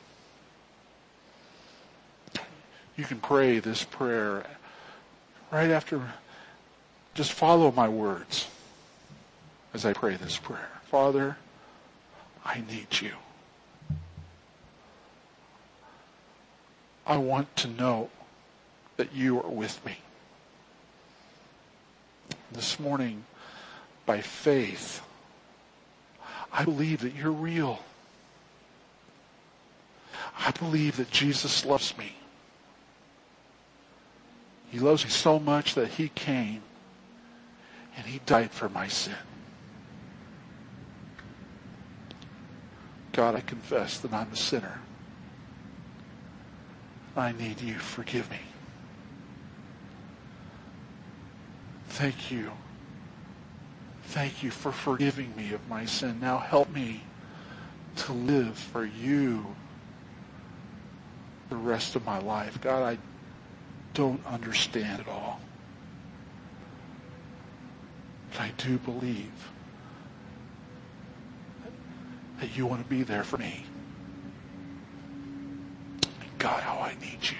you 2.95 3.05
can 3.05 3.19
pray 3.19 3.57
this 3.57 3.83
prayer 3.83 4.45
right 5.49 5.71
after. 5.71 6.13
Just 7.15 7.33
follow 7.33 7.71
my 7.71 7.89
words 7.89 8.49
as 9.73 9.83
I 9.83 9.93
pray 9.93 10.15
this 10.15 10.37
prayer. 10.37 10.69
Father, 10.91 11.37
I 12.45 12.61
need 12.69 13.01
you. 13.01 13.13
I 17.07 17.17
want 17.17 17.55
to 17.55 17.67
know 17.67 18.11
that 18.97 19.11
you 19.11 19.41
are 19.41 19.49
with 19.49 19.83
me. 19.83 19.97
This 22.51 22.79
morning, 22.79 23.23
by 24.05 24.21
faith, 24.21 25.01
I 26.53 26.63
believe 26.63 27.01
that 27.01 27.15
you're 27.15 27.31
real. 27.31 27.79
I 30.39 30.51
believe 30.51 30.97
that 30.97 31.11
Jesus 31.11 31.65
loves 31.65 31.97
me. 31.97 32.13
He 34.69 34.79
loves 34.79 35.03
me 35.03 35.09
so 35.09 35.39
much 35.39 35.75
that 35.75 35.91
he 35.91 36.09
came 36.09 36.61
and 37.95 38.05
he 38.05 38.19
died 38.25 38.51
for 38.51 38.69
my 38.69 38.87
sin. 38.87 39.15
God, 43.13 43.35
I 43.35 43.41
confess 43.41 43.97
that 43.99 44.13
I'm 44.13 44.31
a 44.31 44.35
sinner. 44.35 44.79
I 47.15 47.31
need 47.31 47.61
you. 47.61 47.73
Forgive 47.73 48.29
me. 48.29 48.37
Thank 51.87 52.29
you. 52.29 52.51
Thank 54.03 54.43
you 54.43 54.51
for 54.51 54.71
forgiving 54.71 55.35
me 55.35 55.51
of 55.53 55.67
my 55.67 55.85
sin. 55.85 56.19
Now 56.21 56.37
help 56.37 56.69
me 56.69 57.01
to 57.97 58.13
live 58.13 58.55
for 58.55 58.85
you 58.85 59.55
the 61.49 61.55
rest 61.55 61.95
of 61.95 62.05
my 62.05 62.19
life. 62.19 62.59
God, 62.61 62.83
I 62.83 62.97
don't 63.93 64.25
understand 64.25 65.01
it 65.01 65.07
all. 65.07 65.39
But 68.31 68.41
I 68.41 68.51
do 68.57 68.77
believe 68.77 69.51
that 72.39 72.55
you 72.55 72.65
want 72.65 72.83
to 72.83 72.89
be 72.89 73.03
there 73.03 73.23
for 73.23 73.37
me. 73.37 73.65
God, 76.37 76.61
how 76.61 76.77
I 76.77 76.95
need 77.01 77.19
you. 77.21 77.37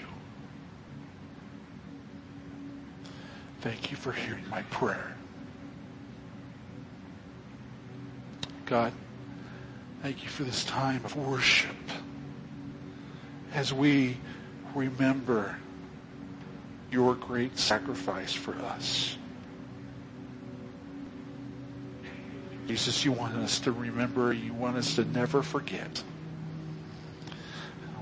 Thank 3.60 3.90
you 3.90 3.96
for 3.96 4.12
hearing 4.12 4.48
my 4.48 4.62
prayer. 4.62 5.14
God, 8.66 8.92
thank 10.02 10.22
you 10.22 10.28
for 10.28 10.44
this 10.44 10.64
time 10.64 11.04
of 11.04 11.16
worship 11.16 11.76
as 13.54 13.72
we 13.72 14.16
remember 14.74 15.56
your 16.90 17.14
great 17.14 17.58
sacrifice 17.58 18.32
for 18.32 18.54
us. 18.54 19.16
Jesus, 22.66 23.04
you 23.04 23.12
want 23.12 23.34
us 23.36 23.60
to 23.60 23.72
remember, 23.72 24.32
you 24.32 24.52
want 24.52 24.76
us 24.76 24.94
to 24.96 25.04
never 25.04 25.42
forget. 25.42 26.02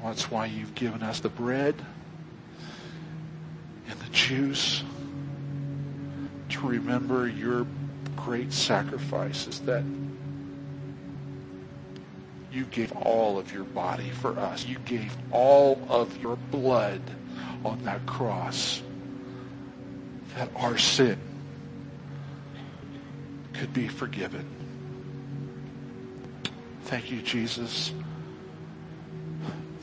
That's 0.02 0.30
why 0.30 0.46
you've 0.46 0.74
given 0.74 1.02
us 1.02 1.20
the 1.20 1.28
bread 1.28 1.74
and 3.88 3.98
the 3.98 4.08
juice 4.10 4.84
to 6.48 6.66
remember 6.66 7.28
your 7.28 7.66
great 8.14 8.52
sacrifices 8.52 9.60
that 9.60 9.84
you 12.56 12.64
gave 12.64 12.90
all 12.92 13.38
of 13.38 13.52
your 13.52 13.64
body 13.64 14.10
for 14.10 14.38
us. 14.38 14.64
You 14.66 14.78
gave 14.80 15.14
all 15.30 15.86
of 15.90 16.20
your 16.22 16.36
blood 16.36 17.02
on 17.64 17.82
that 17.84 18.06
cross 18.06 18.82
that 20.34 20.48
our 20.56 20.78
sin 20.78 21.18
could 23.52 23.72
be 23.74 23.88
forgiven. 23.88 24.46
Thank 26.84 27.10
you, 27.10 27.20
Jesus, 27.20 27.92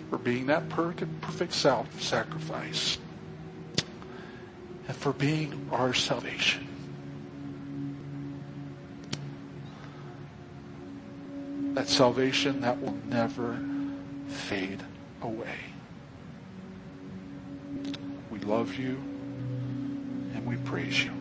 for 0.09 0.17
being 0.17 0.47
that 0.47 0.67
perfect 0.69 1.53
self 1.53 2.01
sacrifice 2.01 2.97
and 4.87 4.97
for 4.97 5.13
being 5.13 5.67
our 5.71 5.93
salvation. 5.93 6.72
That 11.73 11.89
salvation 11.89 12.61
that 12.61 12.79
will 12.81 12.97
never 13.07 13.59
fade 14.27 14.83
away. 15.21 15.57
We 18.29 18.39
love 18.39 18.75
you 18.75 19.01
and 20.35 20.45
we 20.45 20.57
praise 20.57 21.03
you. 21.03 21.11